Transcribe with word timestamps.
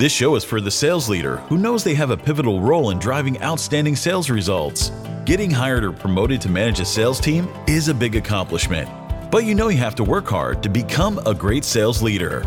This 0.00 0.12
show 0.12 0.34
is 0.34 0.44
for 0.44 0.62
the 0.62 0.70
sales 0.70 1.10
leader 1.10 1.36
who 1.50 1.58
knows 1.58 1.84
they 1.84 1.92
have 1.92 2.08
a 2.08 2.16
pivotal 2.16 2.62
role 2.62 2.88
in 2.88 2.98
driving 2.98 3.38
outstanding 3.42 3.94
sales 3.94 4.30
results. 4.30 4.92
Getting 5.26 5.50
hired 5.50 5.84
or 5.84 5.92
promoted 5.92 6.40
to 6.40 6.48
manage 6.48 6.80
a 6.80 6.86
sales 6.86 7.20
team 7.20 7.46
is 7.66 7.88
a 7.88 7.92
big 7.94 8.16
accomplishment, 8.16 8.88
but 9.30 9.44
you 9.44 9.54
know 9.54 9.68
you 9.68 9.76
have 9.76 9.94
to 9.96 10.02
work 10.02 10.26
hard 10.26 10.62
to 10.62 10.70
become 10.70 11.18
a 11.26 11.34
great 11.34 11.66
sales 11.66 12.02
leader. 12.02 12.46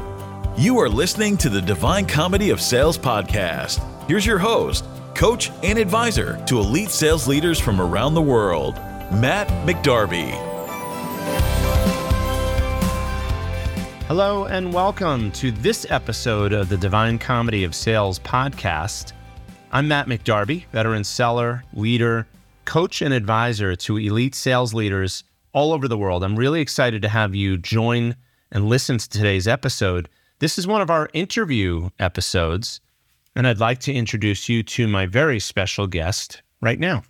You 0.57 0.79
are 0.79 0.89
listening 0.89 1.37
to 1.37 1.49
the 1.49 1.61
Divine 1.61 2.07
Comedy 2.07 2.49
of 2.49 2.59
Sales 2.59 2.97
podcast. 2.97 3.77
Here's 4.07 4.25
your 4.25 4.39
host, 4.39 4.83
coach, 5.13 5.51
and 5.61 5.77
advisor 5.77 6.43
to 6.47 6.57
elite 6.57 6.89
sales 6.89 7.27
leaders 7.27 7.59
from 7.59 7.79
around 7.79 8.15
the 8.15 8.21
world, 8.23 8.77
Matt 9.11 9.47
McDarby. 9.67 10.52
Hello, 14.07 14.45
and 14.45 14.73
welcome 14.73 15.31
to 15.31 15.49
this 15.49 15.89
episode 15.89 16.51
of 16.51 16.67
the 16.67 16.75
Divine 16.75 17.17
Comedy 17.17 17.63
of 17.63 17.73
Sales 17.73 18.19
podcast. 18.19 19.13
I'm 19.71 19.87
Matt 19.87 20.07
McDarby, 20.07 20.65
veteran 20.67 21.05
seller, 21.05 21.63
leader, 21.73 22.27
coach, 22.65 23.01
and 23.01 23.13
advisor 23.13 23.77
to 23.77 23.97
elite 23.97 24.35
sales 24.35 24.73
leaders 24.73 25.23
all 25.53 25.71
over 25.71 25.87
the 25.87 25.97
world. 25.97 26.21
I'm 26.21 26.35
really 26.35 26.59
excited 26.59 27.01
to 27.01 27.07
have 27.07 27.33
you 27.33 27.57
join 27.57 28.17
and 28.51 28.67
listen 28.67 28.97
to 28.97 29.09
today's 29.09 29.47
episode. 29.47 30.09
This 30.39 30.57
is 30.57 30.67
one 30.67 30.81
of 30.81 30.89
our 30.89 31.09
interview 31.13 31.89
episodes, 31.97 32.81
and 33.37 33.47
I'd 33.47 33.61
like 33.61 33.79
to 33.79 33.93
introduce 33.93 34.49
you 34.49 34.63
to 34.63 34.85
my 34.85 35.05
very 35.05 35.39
special 35.39 35.87
guest 35.87 36.41
right 36.61 36.79
now. 36.79 37.03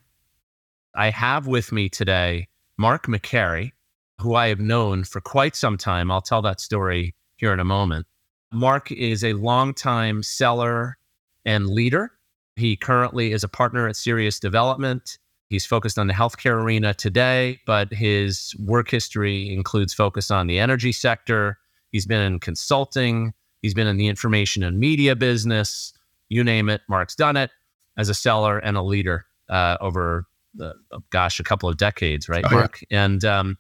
I 0.93 1.09
have 1.09 1.47
with 1.47 1.71
me 1.71 1.89
today 1.89 2.47
Mark 2.77 3.07
McCary 3.07 3.71
who 4.19 4.35
I 4.35 4.47
have 4.47 4.59
known 4.59 5.03
for 5.03 5.21
quite 5.21 5.55
some 5.55 5.77
time. 5.77 6.11
I'll 6.11 6.21
tell 6.21 6.41
that 6.43 6.59
story 6.59 7.15
here 7.37 7.53
in 7.53 7.59
a 7.59 7.65
moment. 7.65 8.05
Mark 8.51 8.91
is 8.91 9.23
a 9.23 9.33
longtime 9.33 10.23
seller 10.23 10.97
and 11.45 11.67
leader. 11.67 12.11
He 12.55 12.75
currently 12.75 13.31
is 13.31 13.43
a 13.43 13.47
partner 13.47 13.87
at 13.87 13.95
Serious 13.95 14.39
Development. 14.39 15.17
He's 15.49 15.65
focused 15.65 15.99
on 15.99 16.07
the 16.07 16.13
healthcare 16.13 16.61
arena 16.63 16.93
today, 16.93 17.59
but 17.65 17.91
his 17.91 18.55
work 18.59 18.89
history 18.89 19.53
includes 19.53 19.93
focus 19.93 20.31
on 20.31 20.47
the 20.47 20.59
energy 20.59 20.91
sector. 20.91 21.57
He's 21.91 22.05
been 22.05 22.21
in 22.21 22.39
consulting, 22.39 23.33
he's 23.61 23.73
been 23.73 23.87
in 23.87 23.97
the 23.97 24.07
information 24.07 24.63
and 24.63 24.79
media 24.79 25.15
business. 25.15 25.93
You 26.29 26.43
name 26.43 26.69
it, 26.69 26.81
Mark's 26.87 27.15
done 27.15 27.37
it 27.37 27.51
as 27.97 28.09
a 28.09 28.13
seller 28.13 28.57
and 28.57 28.77
a 28.77 28.81
leader 28.81 29.25
uh, 29.49 29.77
over, 29.81 30.25
the, 30.55 30.73
gosh, 31.11 31.39
a 31.39 31.43
couple 31.43 31.69
of 31.69 31.77
decades, 31.77 32.27
right, 32.29 32.45
oh, 32.47 32.55
Mark? 32.55 32.81
Yeah. 32.89 33.05
And 33.05 33.25
um, 33.25 33.57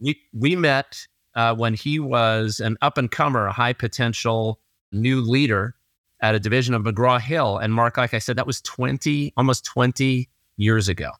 we 0.00 0.20
we 0.32 0.56
met 0.56 1.06
uh, 1.34 1.54
when 1.54 1.74
he 1.74 1.98
was 1.98 2.60
an 2.60 2.76
up 2.82 2.98
and 2.98 3.10
comer, 3.10 3.46
a 3.46 3.52
high 3.52 3.72
potential 3.72 4.60
new 4.92 5.20
leader 5.20 5.74
at 6.22 6.34
a 6.34 6.40
division 6.40 6.74
of 6.74 6.82
McGraw 6.82 7.20
Hill. 7.20 7.58
And 7.58 7.72
Mark, 7.72 7.96
like 7.96 8.14
I 8.14 8.18
said, 8.18 8.36
that 8.36 8.46
was 8.46 8.60
20, 8.62 9.32
almost 9.36 9.64
20 9.64 10.28
years 10.56 10.88
ago. 10.88 11.10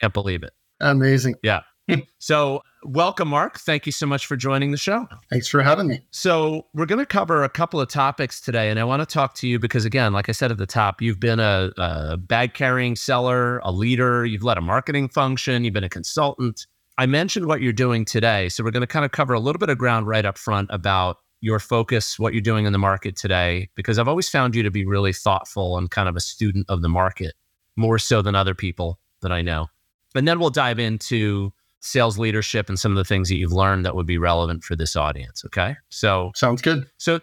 Can't 0.00 0.12
believe 0.12 0.42
it. 0.42 0.52
Amazing. 0.80 1.36
Yeah. 1.42 1.60
so, 2.18 2.62
welcome, 2.82 3.28
Mark. 3.28 3.58
Thank 3.58 3.84
you 3.84 3.92
so 3.92 4.06
much 4.06 4.24
for 4.24 4.36
joining 4.36 4.70
the 4.70 4.78
show. 4.78 5.06
Thanks 5.30 5.48
for 5.48 5.62
having 5.62 5.86
me. 5.86 6.00
So, 6.10 6.66
we're 6.72 6.86
going 6.86 6.98
to 6.98 7.06
cover 7.06 7.44
a 7.44 7.48
couple 7.48 7.78
of 7.78 7.88
topics 7.88 8.40
today. 8.40 8.70
And 8.70 8.80
I 8.80 8.84
want 8.84 9.00
to 9.00 9.06
talk 9.06 9.34
to 9.36 9.48
you 9.48 9.58
because, 9.58 9.84
again, 9.84 10.14
like 10.14 10.30
I 10.30 10.32
said 10.32 10.50
at 10.50 10.56
the 10.56 10.66
top, 10.66 11.02
you've 11.02 11.20
been 11.20 11.40
a, 11.40 11.70
a 11.76 12.16
bag 12.16 12.54
carrying 12.54 12.96
seller, 12.96 13.58
a 13.58 13.70
leader, 13.70 14.24
you've 14.24 14.42
led 14.42 14.56
a 14.56 14.62
marketing 14.62 15.08
function, 15.10 15.64
you've 15.64 15.74
been 15.74 15.84
a 15.84 15.90
consultant. 15.90 16.66
I 16.96 17.06
mentioned 17.06 17.46
what 17.46 17.60
you're 17.60 17.72
doing 17.72 18.04
today. 18.04 18.48
So 18.48 18.62
we're 18.62 18.70
going 18.70 18.82
to 18.82 18.86
kind 18.86 19.04
of 19.04 19.12
cover 19.12 19.34
a 19.34 19.40
little 19.40 19.58
bit 19.58 19.68
of 19.68 19.78
ground 19.78 20.06
right 20.06 20.24
up 20.24 20.38
front 20.38 20.70
about 20.72 21.18
your 21.40 21.58
focus, 21.58 22.18
what 22.18 22.32
you're 22.32 22.40
doing 22.40 22.64
in 22.66 22.72
the 22.72 22.78
market 22.78 23.16
today, 23.16 23.68
because 23.74 23.98
I've 23.98 24.08
always 24.08 24.28
found 24.28 24.54
you 24.54 24.62
to 24.62 24.70
be 24.70 24.86
really 24.86 25.12
thoughtful 25.12 25.76
and 25.76 25.90
kind 25.90 26.08
of 26.08 26.16
a 26.16 26.20
student 26.20 26.66
of 26.68 26.82
the 26.82 26.88
market, 26.88 27.34
more 27.76 27.98
so 27.98 28.22
than 28.22 28.34
other 28.34 28.54
people 28.54 28.98
that 29.20 29.32
I 29.32 29.42
know. 29.42 29.68
And 30.14 30.26
then 30.26 30.38
we'll 30.38 30.50
dive 30.50 30.78
into 30.78 31.52
sales 31.80 32.18
leadership 32.18 32.68
and 32.68 32.78
some 32.78 32.92
of 32.92 32.96
the 32.96 33.04
things 33.04 33.28
that 33.28 33.36
you've 33.36 33.52
learned 33.52 33.84
that 33.84 33.94
would 33.94 34.06
be 34.06 34.16
relevant 34.16 34.64
for 34.64 34.74
this 34.74 34.96
audience. 34.96 35.44
Okay. 35.44 35.76
So 35.90 36.32
sounds 36.34 36.62
good. 36.62 36.86
So, 36.96 37.20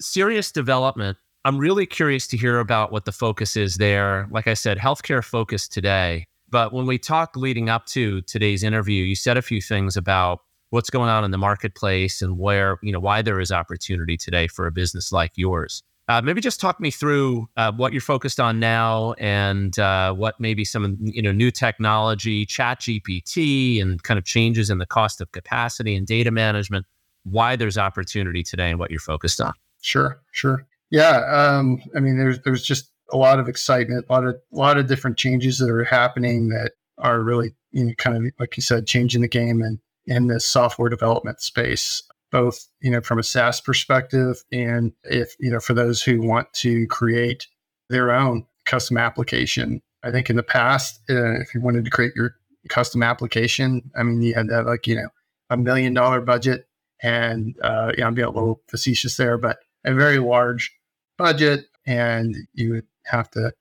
serious 0.00 0.52
Development, 0.52 1.16
I'm 1.44 1.56
really 1.56 1.86
curious 1.86 2.26
to 2.28 2.36
hear 2.36 2.58
about 2.58 2.92
what 2.92 3.04
the 3.04 3.12
focus 3.12 3.56
is 3.56 3.76
there. 3.76 4.28
Like 4.30 4.46
I 4.46 4.54
said, 4.54 4.76
healthcare 4.76 5.24
focus 5.24 5.66
today. 5.66 6.26
But 6.52 6.74
when 6.74 6.84
we 6.84 6.98
talked 6.98 7.34
leading 7.34 7.70
up 7.70 7.86
to 7.86 8.20
today's 8.20 8.62
interview, 8.62 9.02
you 9.04 9.14
said 9.14 9.38
a 9.38 9.42
few 9.42 9.62
things 9.62 9.96
about 9.96 10.40
what's 10.68 10.90
going 10.90 11.08
on 11.08 11.24
in 11.24 11.30
the 11.30 11.38
marketplace 11.38 12.20
and 12.20 12.38
where, 12.38 12.78
you 12.82 12.92
know, 12.92 13.00
why 13.00 13.22
there 13.22 13.40
is 13.40 13.50
opportunity 13.50 14.18
today 14.18 14.46
for 14.48 14.66
a 14.66 14.70
business 14.70 15.10
like 15.12 15.32
yours. 15.34 15.82
Uh, 16.08 16.20
maybe 16.20 16.42
just 16.42 16.60
talk 16.60 16.78
me 16.78 16.90
through 16.90 17.48
uh, 17.56 17.72
what 17.72 17.92
you're 17.92 18.02
focused 18.02 18.38
on 18.38 18.60
now 18.60 19.14
and 19.14 19.78
uh, 19.78 20.12
what 20.12 20.38
maybe 20.38 20.62
some 20.62 20.98
you 21.00 21.22
know 21.22 21.32
new 21.32 21.50
technology, 21.50 22.44
Chat 22.44 22.80
GPT, 22.80 23.80
and 23.80 24.02
kind 24.02 24.18
of 24.18 24.24
changes 24.24 24.68
in 24.68 24.76
the 24.76 24.84
cost 24.84 25.20
of 25.20 25.32
capacity 25.32 25.94
and 25.94 26.06
data 26.06 26.30
management. 26.30 26.84
Why 27.22 27.56
there's 27.56 27.78
opportunity 27.78 28.42
today 28.42 28.68
and 28.68 28.78
what 28.78 28.90
you're 28.90 29.00
focused 29.00 29.40
on. 29.40 29.54
Sure, 29.80 30.20
sure. 30.32 30.66
Yeah, 30.90 31.20
um, 31.32 31.80
I 31.96 32.00
mean, 32.00 32.18
there's 32.18 32.40
there's 32.40 32.62
just 32.62 32.91
a 33.12 33.16
lot 33.16 33.38
of 33.38 33.48
excitement, 33.48 34.06
a 34.08 34.12
lot 34.12 34.26
of 34.26 34.34
a 34.34 34.56
lot 34.56 34.78
of 34.78 34.86
different 34.86 35.16
changes 35.16 35.58
that 35.58 35.70
are 35.70 35.84
happening 35.84 36.48
that 36.48 36.72
are 36.98 37.20
really 37.20 37.54
you 37.70 37.84
know 37.84 37.92
kind 37.98 38.16
of 38.16 38.32
like 38.38 38.56
you 38.56 38.62
said 38.62 38.86
changing 38.86 39.22
the 39.22 39.28
game 39.28 39.62
and 39.62 39.78
in 40.06 40.26
the 40.26 40.40
software 40.40 40.88
development 40.88 41.40
space 41.40 42.02
both 42.30 42.66
you 42.80 42.90
know 42.90 43.00
from 43.00 43.18
a 43.18 43.22
SaaS 43.22 43.60
perspective 43.60 44.42
and 44.50 44.92
if 45.04 45.34
you 45.38 45.50
know 45.50 45.60
for 45.60 45.74
those 45.74 46.02
who 46.02 46.20
want 46.20 46.52
to 46.54 46.86
create 46.88 47.46
their 47.88 48.10
own 48.10 48.46
custom 48.64 48.96
application. 48.96 49.82
I 50.02 50.10
think 50.10 50.30
in 50.30 50.36
the 50.36 50.42
past, 50.42 51.00
uh, 51.08 51.40
if 51.40 51.54
you 51.54 51.60
wanted 51.60 51.84
to 51.84 51.90
create 51.90 52.12
your 52.16 52.34
custom 52.68 53.02
application, 53.02 53.90
I 53.96 54.02
mean 54.02 54.20
you 54.22 54.34
had 54.34 54.48
that 54.48 54.66
like 54.66 54.86
you 54.86 54.96
know 54.96 55.08
a 55.50 55.56
million 55.56 55.94
dollar 55.94 56.20
budget, 56.20 56.66
and 57.02 57.54
uh, 57.62 57.92
yeah, 57.96 58.06
I'm 58.06 58.14
being 58.14 58.26
a 58.26 58.30
little 58.30 58.62
facetious 58.68 59.16
there, 59.16 59.38
but 59.38 59.58
a 59.84 59.94
very 59.94 60.18
large 60.18 60.72
budget, 61.18 61.66
and 61.86 62.36
you 62.54 62.70
would 62.72 62.86
have 63.04 63.30
to 63.30 63.52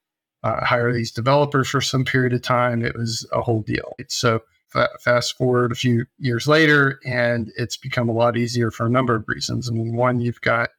uh, 0.43 0.65
hire 0.65 0.91
these 0.91 1.11
developers 1.11 1.69
for 1.69 1.81
some 1.81 2.05
period 2.05 2.33
of 2.33 2.41
time. 2.41 2.83
It 2.83 2.95
was 2.95 3.27
a 3.31 3.41
whole 3.41 3.61
deal. 3.61 3.93
So 4.09 4.41
fa- 4.69 4.89
fast 4.99 5.37
forward 5.37 5.71
a 5.71 5.75
few 5.75 6.05
years 6.17 6.47
later, 6.47 6.99
and 7.05 7.51
it's 7.57 7.77
become 7.77 8.09
a 8.09 8.13
lot 8.13 8.37
easier 8.37 8.71
for 8.71 8.85
a 8.85 8.89
number 8.89 9.15
of 9.15 9.25
reasons. 9.27 9.69
I 9.69 9.73
mean, 9.73 9.95
one, 9.95 10.19
you've 10.19 10.41
got 10.41 10.69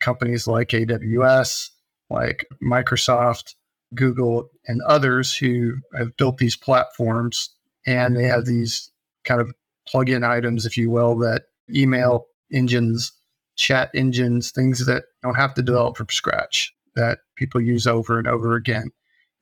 companies 0.00 0.46
like 0.46 0.68
AWS, 0.68 1.70
like 2.10 2.46
Microsoft, 2.62 3.54
Google, 3.94 4.50
and 4.66 4.82
others 4.82 5.34
who 5.34 5.74
have 5.96 6.16
built 6.16 6.38
these 6.38 6.56
platforms, 6.56 7.50
and 7.86 8.16
they 8.16 8.24
have 8.24 8.44
these 8.44 8.90
kind 9.24 9.40
of 9.40 9.52
plug-in 9.88 10.24
items, 10.24 10.66
if 10.66 10.76
you 10.76 10.90
will, 10.90 11.16
that 11.18 11.44
email 11.74 12.26
engines, 12.52 13.12
chat 13.56 13.90
engines, 13.94 14.50
things 14.50 14.84
that 14.86 15.04
don't 15.22 15.36
have 15.36 15.54
to 15.54 15.62
develop 15.62 15.96
from 15.96 16.08
scratch 16.10 16.75
that 16.96 17.20
people 17.36 17.60
use 17.60 17.86
over 17.86 18.18
and 18.18 18.26
over 18.26 18.54
again. 18.54 18.90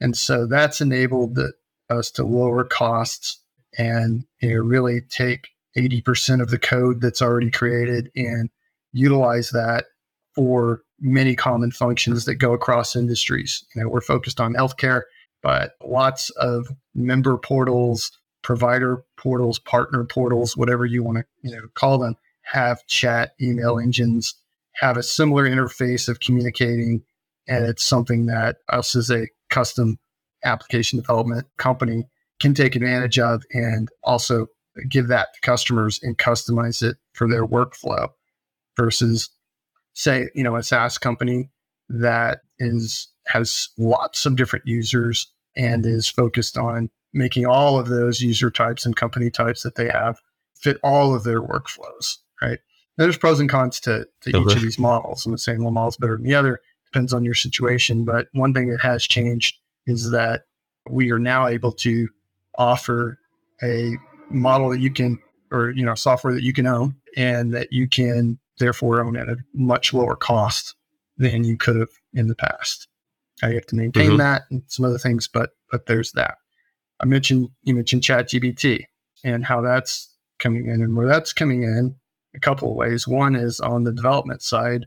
And 0.01 0.17
so 0.17 0.47
that's 0.47 0.81
enabled 0.81 1.35
the, 1.37 1.53
us 1.91 2.11
to 2.13 2.25
lower 2.25 2.65
costs 2.65 3.41
and 3.79 4.25
you 4.41 4.51
know, 4.51 4.61
really 4.61 5.01
take 5.01 5.49
80% 5.77 6.41
of 6.41 6.51
the 6.51 6.59
code 6.59 7.01
that's 7.01 7.23
already 7.23 7.51
created 7.51 8.11
and 8.15 8.51
utilize 8.93 9.51
that 9.51 9.87
for 10.35 10.83
many 11.01 11.35
common 11.35 11.71
functions 11.71 12.25
that 12.25 12.37
go 12.37 12.53
across 12.53 12.97
industries. 12.97 13.65
You 13.75 13.83
know, 13.83 13.89
we're 13.89 14.01
focused 14.01 14.41
on 14.41 14.55
healthcare, 14.55 15.03
but 15.43 15.73
lots 15.83 16.31
of 16.31 16.69
member 16.95 17.37
portals, 17.37 18.13
provider 18.43 19.05
portals, 19.17 19.59
partner 19.59 20.05
portals, 20.05 20.57
whatever 20.57 20.87
you 20.87 21.03
want 21.03 21.19
to, 21.19 21.25
you 21.43 21.55
know, 21.55 21.63
call 21.75 21.99
them, 21.99 22.17
have 22.43 22.87
chat 22.87 23.33
email 23.41 23.79
engines, 23.79 24.35
have 24.75 24.97
a 24.97 25.03
similar 25.03 25.49
interface 25.49 26.09
of 26.09 26.21
communicating 26.21 27.03
and 27.47 27.65
it's 27.65 27.85
something 27.85 28.27
that 28.27 28.57
us 28.69 28.97
as 28.97 29.11
a 29.11 29.29
custom 29.51 29.99
application 30.45 30.99
development 30.99 31.47
company 31.57 32.07
can 32.41 32.55
take 32.55 32.77
advantage 32.77 33.19
of 33.19 33.43
and 33.53 33.89
also 34.03 34.47
give 34.89 35.09
that 35.09 35.29
to 35.35 35.41
customers 35.41 36.01
and 36.03 36.19
customize 36.19 36.83
it 36.83 36.97
for 37.13 37.29
their 37.29 37.47
workflow 37.47 38.09
versus 38.77 39.31
say 39.93 40.29
you 40.35 40.43
know 40.43 40.57
a 40.57 40.63
SaaS 40.63 40.99
company 40.99 41.51
that 41.89 42.41
is 42.59 43.09
has 43.27 43.69
lots 43.79 44.27
of 44.27 44.37
different 44.37 44.67
users 44.67 45.33
and 45.57 45.87
is 45.87 46.09
focused 46.09 46.59
on 46.59 46.91
making 47.13 47.47
all 47.47 47.79
of 47.79 47.89
those 47.89 48.21
user 48.21 48.51
types 48.51 48.85
and 48.85 48.97
company 48.97 49.31
types 49.31 49.63
that 49.63 49.77
they 49.77 49.89
have 49.89 50.19
fit 50.57 50.79
all 50.83 51.15
of 51.15 51.23
their 51.23 51.41
workflows 51.41 52.17
right 52.43 52.59
there's 52.97 53.19
pros 53.19 53.41
and 53.41 53.49
cons 53.49 53.81
to, 53.81 54.07
to 54.21 54.31
each 54.31 54.57
of 54.57 54.63
these 54.63 54.79
models. 54.79 55.27
I'm 55.27 55.33
not 55.33 55.41
saying 55.41 55.63
one 55.63 55.75
model 55.75 55.89
is 55.89 55.97
better 55.97 56.17
than 56.17 56.25
the 56.25 56.35
other, 56.35 56.61
depends 56.95 57.13
on 57.13 57.25
your 57.25 57.35
situation. 57.35 58.05
But 58.05 58.29
one 58.33 58.55
thing 58.55 58.69
that 58.71 58.81
has 58.81 59.03
changed 59.05 59.57
is 59.87 60.13
that 60.13 60.43
we 60.89 61.11
are 61.11 61.19
now 61.19 61.49
able 61.49 61.73
to 61.73 62.09
offer 62.57 63.19
a 63.63 63.97
model 64.31 64.71
that 64.71 64.81
you 64.81 64.93
can, 64.93 65.19
or 65.51 65.71
you 65.71 65.85
know, 65.85 65.97
software 65.97 66.33
that 66.35 66.45
you 66.45 66.53
can 66.53 66.67
own 66.67 66.95
and 67.17 67.53
that 67.53 67.73
you 67.73 67.89
can 67.89 68.39
therefore 68.59 69.03
own 69.03 69.17
at 69.17 69.29
a 69.29 69.37
much 69.55 69.93
lower 69.93 70.15
cost 70.15 70.77
than 71.17 71.43
you 71.43 71.57
could 71.57 71.77
have 71.77 71.91
in 72.13 72.29
the 72.29 72.37
past. 72.37 72.87
Now 73.43 73.49
you 73.49 73.55
have 73.57 73.67
to 73.67 73.77
maintain 73.77 74.11
mm-hmm. 74.11 74.19
that 74.19 74.43
and 74.51 74.63
some 74.69 74.85
other 74.85 74.99
things, 74.99 75.27
but 75.27 75.51
but 75.73 75.87
there's 75.87 76.13
that. 76.13 76.37
I 77.01 77.07
mentioned 77.07 77.49
you 77.63 77.75
mentioned 77.75 78.03
ChatGPT 78.03 78.85
and 79.25 79.45
how 79.45 79.61
that's 79.61 80.15
coming 80.39 80.67
in 80.67 80.81
and 80.81 80.97
where 80.97 81.09
that's 81.09 81.33
coming 81.33 81.65
in 81.65 81.97
a 82.37 82.41
couple 82.41 82.71
of 82.71 82.77
ways. 82.77 83.09
One 83.09 83.35
is 83.35 83.59
on 83.59 83.83
the 83.83 83.93
development 83.93 84.43
side, 84.43 84.87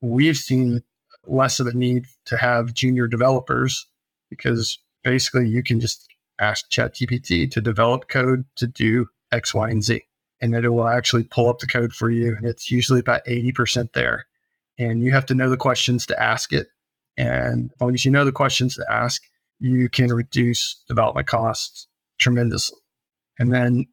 we've 0.00 0.36
seen 0.36 0.82
less 1.28 1.60
of 1.60 1.66
a 1.66 1.72
need 1.72 2.06
to 2.26 2.36
have 2.36 2.74
junior 2.74 3.06
developers 3.06 3.86
because 4.30 4.78
basically 5.04 5.48
you 5.48 5.62
can 5.62 5.80
just 5.80 6.06
ask 6.40 6.70
ChatGPT 6.70 7.50
to 7.50 7.60
develop 7.60 8.08
code 8.08 8.44
to 8.56 8.66
do 8.66 9.06
X, 9.32 9.54
Y, 9.54 9.68
and 9.68 9.82
Z. 9.82 10.02
And 10.40 10.54
it 10.54 10.68
will 10.68 10.88
actually 10.88 11.24
pull 11.24 11.48
up 11.48 11.58
the 11.58 11.66
code 11.66 11.92
for 11.92 12.10
you. 12.10 12.36
And 12.36 12.46
it's 12.46 12.70
usually 12.70 13.00
about 13.00 13.24
80% 13.26 13.92
there. 13.92 14.26
And 14.78 15.02
you 15.02 15.10
have 15.10 15.26
to 15.26 15.34
know 15.34 15.50
the 15.50 15.56
questions 15.56 16.06
to 16.06 16.22
ask 16.22 16.52
it. 16.52 16.68
And 17.16 17.70
as 17.74 17.80
long 17.80 17.94
as 17.94 18.04
you 18.04 18.12
know 18.12 18.24
the 18.24 18.30
questions 18.30 18.76
to 18.76 18.86
ask, 18.88 19.22
you 19.58 19.88
can 19.88 20.12
reduce 20.12 20.82
development 20.86 21.26
costs 21.26 21.88
tremendously. 22.18 22.78
And 23.40 23.52
then 23.52 23.86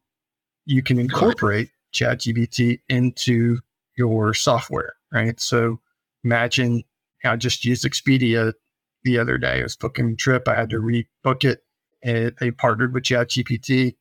you 0.65 0.83
can 0.83 0.99
incorporate 0.99 1.69
ChatGPT 1.93 2.81
into 2.89 3.59
your 3.97 4.33
software, 4.35 4.93
right? 5.11 5.39
So 5.39 5.79
imagine 6.23 6.83
I 7.25 7.35
just 7.35 7.65
used 7.65 7.85
Expedia 7.85 8.53
the 9.03 9.19
other 9.19 9.37
day. 9.37 9.59
I 9.59 9.63
was 9.63 9.75
booking 9.75 10.11
a 10.11 10.15
trip. 10.15 10.47
I 10.47 10.55
had 10.55 10.69
to 10.71 10.77
rebook 10.77 11.43
it. 11.43 11.63
And 12.03 12.33
they 12.39 12.51
partnered 12.51 12.93
with 12.93 13.03
ChatGPT 13.03 13.95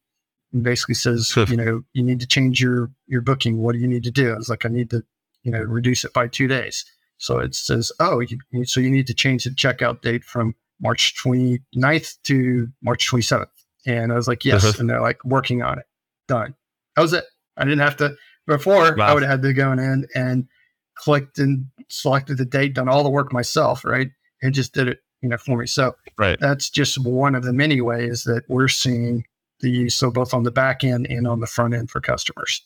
and 0.52 0.62
basically 0.62 0.94
says, 0.94 1.34
you 1.36 1.56
know, 1.56 1.82
you 1.92 2.02
need 2.02 2.20
to 2.20 2.26
change 2.26 2.60
your 2.60 2.90
your 3.06 3.20
booking. 3.20 3.58
What 3.58 3.72
do 3.72 3.78
you 3.78 3.88
need 3.88 4.04
to 4.04 4.10
do? 4.10 4.32
I 4.32 4.36
was 4.36 4.48
like, 4.48 4.66
I 4.66 4.68
need 4.68 4.90
to, 4.90 5.02
you 5.42 5.50
know, 5.50 5.60
reduce 5.60 6.04
it 6.04 6.12
by 6.12 6.28
two 6.28 6.46
days. 6.46 6.84
So 7.18 7.38
it 7.38 7.54
says, 7.54 7.92
oh, 8.00 8.20
you, 8.20 8.64
so 8.64 8.80
you 8.80 8.90
need 8.90 9.06
to 9.06 9.14
change 9.14 9.44
the 9.44 9.50
checkout 9.50 10.02
date 10.02 10.24
from 10.24 10.54
March 10.80 11.14
29th 11.22 12.16
to 12.24 12.68
March 12.82 13.10
27th. 13.10 13.46
And 13.86 14.12
I 14.12 14.16
was 14.16 14.28
like, 14.28 14.44
yes. 14.44 14.64
Uh-huh. 14.64 14.74
And 14.78 14.90
they're 14.90 15.00
like 15.00 15.24
working 15.24 15.62
on 15.62 15.78
it. 15.78 15.86
Done. 16.28 16.54
That 16.96 17.02
was 17.02 17.12
it. 17.12 17.24
I 17.56 17.64
didn't 17.64 17.80
have 17.80 17.96
to, 17.98 18.16
before 18.46 18.94
wow. 18.96 19.06
I 19.06 19.14
would 19.14 19.22
have 19.22 19.30
had 19.30 19.42
to 19.42 19.52
go 19.52 19.72
in 19.72 20.06
and 20.14 20.48
clicked 20.96 21.38
and 21.38 21.66
selected 21.88 22.38
the 22.38 22.44
date, 22.44 22.74
done 22.74 22.88
all 22.88 23.02
the 23.02 23.10
work 23.10 23.32
myself, 23.32 23.84
right? 23.84 24.08
And 24.42 24.54
just 24.54 24.74
did 24.74 24.88
it, 24.88 24.98
you 25.22 25.28
know, 25.28 25.38
for 25.38 25.58
me. 25.58 25.66
So 25.66 25.94
right. 26.18 26.38
that's 26.40 26.70
just 26.70 26.98
one 26.98 27.34
of 27.34 27.44
the 27.44 27.52
many 27.52 27.80
ways 27.80 28.24
that 28.24 28.44
we're 28.48 28.68
seeing 28.68 29.24
the 29.60 29.70
use. 29.70 29.94
So 29.94 30.10
both 30.10 30.34
on 30.34 30.42
the 30.42 30.50
back 30.50 30.84
end 30.84 31.06
and 31.08 31.26
on 31.26 31.40
the 31.40 31.46
front 31.46 31.74
end 31.74 31.90
for 31.90 32.00
customers. 32.00 32.62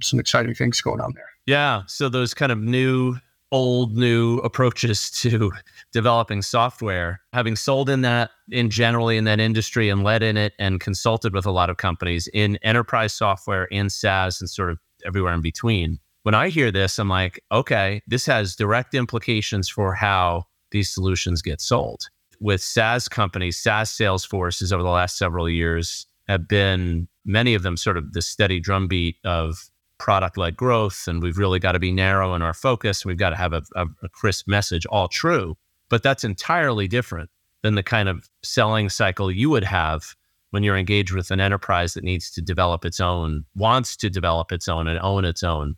Some 0.00 0.18
exciting 0.18 0.54
things 0.54 0.80
going 0.80 1.00
on 1.00 1.12
there. 1.14 1.28
Yeah. 1.46 1.82
So 1.86 2.08
those 2.08 2.34
kind 2.34 2.52
of 2.52 2.58
new 2.58 3.16
old 3.52 3.96
new 3.96 4.38
approaches 4.38 5.10
to 5.20 5.52
developing 5.92 6.42
software 6.42 7.20
having 7.32 7.54
sold 7.54 7.88
in 7.88 8.00
that 8.00 8.30
in 8.50 8.70
generally 8.70 9.18
in 9.18 9.24
that 9.24 9.38
industry 9.38 9.90
and 9.90 10.02
led 10.02 10.22
in 10.22 10.36
it 10.36 10.54
and 10.58 10.80
consulted 10.80 11.34
with 11.34 11.46
a 11.46 11.50
lot 11.50 11.70
of 11.70 11.76
companies 11.76 12.28
in 12.32 12.56
enterprise 12.62 13.12
software 13.12 13.64
in 13.66 13.90
SaaS 13.90 14.40
and 14.40 14.48
sort 14.48 14.70
of 14.70 14.78
everywhere 15.04 15.34
in 15.34 15.42
between 15.42 15.98
when 16.22 16.34
i 16.34 16.48
hear 16.48 16.70
this 16.70 16.98
i'm 16.98 17.08
like 17.08 17.42
okay 17.50 18.02
this 18.06 18.26
has 18.26 18.56
direct 18.56 18.94
implications 18.94 19.68
for 19.68 19.94
how 19.94 20.44
these 20.70 20.90
solutions 20.90 21.42
get 21.42 21.60
sold 21.60 22.08
with 22.40 22.60
SaaS 22.60 23.08
companies 23.08 23.56
SaaS 23.56 23.90
sales 23.90 24.24
forces 24.24 24.72
over 24.72 24.82
the 24.82 24.88
last 24.88 25.16
several 25.16 25.48
years 25.48 26.06
have 26.28 26.48
been 26.48 27.08
many 27.24 27.54
of 27.54 27.62
them 27.62 27.76
sort 27.76 27.96
of 27.96 28.12
the 28.12 28.22
steady 28.22 28.60
drumbeat 28.60 29.16
of 29.24 29.70
product 29.98 30.36
led 30.36 30.56
growth 30.56 31.06
and 31.06 31.22
we've 31.22 31.38
really 31.38 31.58
got 31.60 31.72
to 31.72 31.78
be 31.78 31.92
narrow 31.92 32.34
in 32.34 32.42
our 32.42 32.52
focus. 32.54 33.04
We've 33.04 33.16
got 33.16 33.30
to 33.30 33.36
have 33.36 33.52
a, 33.52 33.62
a, 33.76 33.86
a 34.02 34.08
crisp 34.08 34.48
message, 34.48 34.84
all 34.86 35.08
true. 35.08 35.56
But 35.88 36.02
that's 36.02 36.24
entirely 36.24 36.88
different 36.88 37.30
than 37.62 37.76
the 37.76 37.82
kind 37.82 38.08
of 38.08 38.28
selling 38.42 38.88
cycle 38.88 39.30
you 39.30 39.50
would 39.50 39.64
have 39.64 40.16
when 40.50 40.62
you're 40.64 40.76
engaged 40.76 41.12
with 41.12 41.30
an 41.30 41.40
enterprise 41.40 41.94
that 41.94 42.02
needs 42.02 42.30
to 42.32 42.42
develop 42.42 42.84
its 42.84 42.98
own, 42.98 43.44
wants 43.54 43.96
to 43.98 44.10
develop 44.10 44.50
its 44.50 44.68
own 44.68 44.88
and 44.88 44.98
own 44.98 45.24
its 45.24 45.42
own 45.42 45.76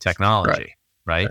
technology, 0.00 0.74
right? 1.04 1.24
right? 1.24 1.28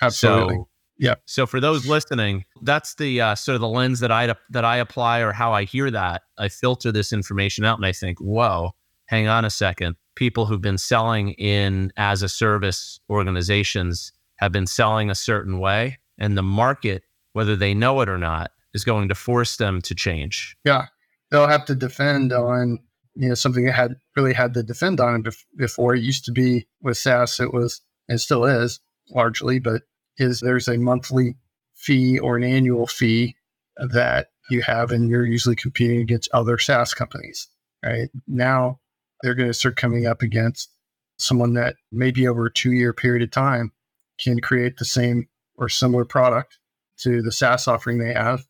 Absolutely. 0.00 0.56
So, 0.56 0.68
yeah. 0.98 1.14
So 1.26 1.46
for 1.46 1.60
those 1.60 1.86
listening, 1.86 2.44
that's 2.62 2.94
the 2.94 3.20
uh, 3.20 3.34
sort 3.34 3.54
of 3.54 3.60
the 3.60 3.68
lens 3.68 4.00
that 4.00 4.10
I 4.10 4.34
that 4.50 4.64
I 4.64 4.78
apply 4.78 5.20
or 5.20 5.32
how 5.32 5.52
I 5.52 5.64
hear 5.64 5.90
that. 5.90 6.22
I 6.38 6.48
filter 6.48 6.90
this 6.90 7.12
information 7.12 7.64
out 7.64 7.78
and 7.78 7.84
I 7.84 7.92
think, 7.92 8.18
whoa, 8.18 8.74
hang 9.06 9.28
on 9.28 9.44
a 9.44 9.50
second 9.50 9.96
people 10.16 10.46
who've 10.46 10.60
been 10.60 10.78
selling 10.78 11.30
in 11.32 11.92
as 11.96 12.22
a 12.22 12.28
service 12.28 12.98
organizations 13.08 14.12
have 14.36 14.50
been 14.50 14.66
selling 14.66 15.10
a 15.10 15.14
certain 15.14 15.60
way 15.60 15.98
and 16.18 16.36
the 16.36 16.42
market 16.42 17.04
whether 17.34 17.54
they 17.54 17.74
know 17.74 18.00
it 18.00 18.08
or 18.08 18.18
not 18.18 18.50
is 18.74 18.84
going 18.84 19.08
to 19.08 19.14
force 19.14 19.56
them 19.56 19.80
to 19.80 19.94
change 19.94 20.56
yeah 20.64 20.86
they'll 21.30 21.46
have 21.46 21.64
to 21.64 21.74
defend 21.74 22.32
on 22.32 22.78
you 23.14 23.28
know 23.28 23.34
something 23.34 23.66
that 23.66 23.72
had 23.72 23.94
really 24.16 24.32
had 24.32 24.54
to 24.54 24.62
defend 24.62 25.00
on 25.00 25.22
before 25.56 25.94
it 25.94 26.02
used 26.02 26.24
to 26.24 26.32
be 26.32 26.66
with 26.80 26.96
SaaS 26.96 27.38
it 27.38 27.52
was 27.52 27.80
and 28.08 28.20
still 28.20 28.44
is 28.44 28.80
largely 29.10 29.58
but 29.58 29.82
is 30.18 30.40
there's 30.40 30.68
a 30.68 30.78
monthly 30.78 31.36
fee 31.74 32.18
or 32.18 32.36
an 32.36 32.44
annual 32.44 32.86
fee 32.86 33.36
that 33.76 34.28
you 34.50 34.62
have 34.62 34.90
and 34.90 35.10
you're 35.10 35.26
usually 35.26 35.56
competing 35.56 36.00
against 36.00 36.30
other 36.32 36.58
SaaS 36.58 36.94
companies 36.94 37.48
right 37.84 38.08
now 38.26 38.80
they're 39.22 39.34
going 39.34 39.48
to 39.48 39.54
start 39.54 39.76
coming 39.76 40.06
up 40.06 40.22
against 40.22 40.70
someone 41.18 41.54
that 41.54 41.76
maybe 41.90 42.28
over 42.28 42.46
a 42.46 42.52
two 42.52 42.72
year 42.72 42.92
period 42.92 43.22
of 43.22 43.30
time 43.30 43.72
can 44.18 44.40
create 44.40 44.76
the 44.76 44.84
same 44.84 45.28
or 45.56 45.68
similar 45.68 46.04
product 46.04 46.58
to 46.98 47.22
the 47.22 47.32
SaaS 47.32 47.68
offering 47.68 47.98
they 47.98 48.12
have. 48.12 48.46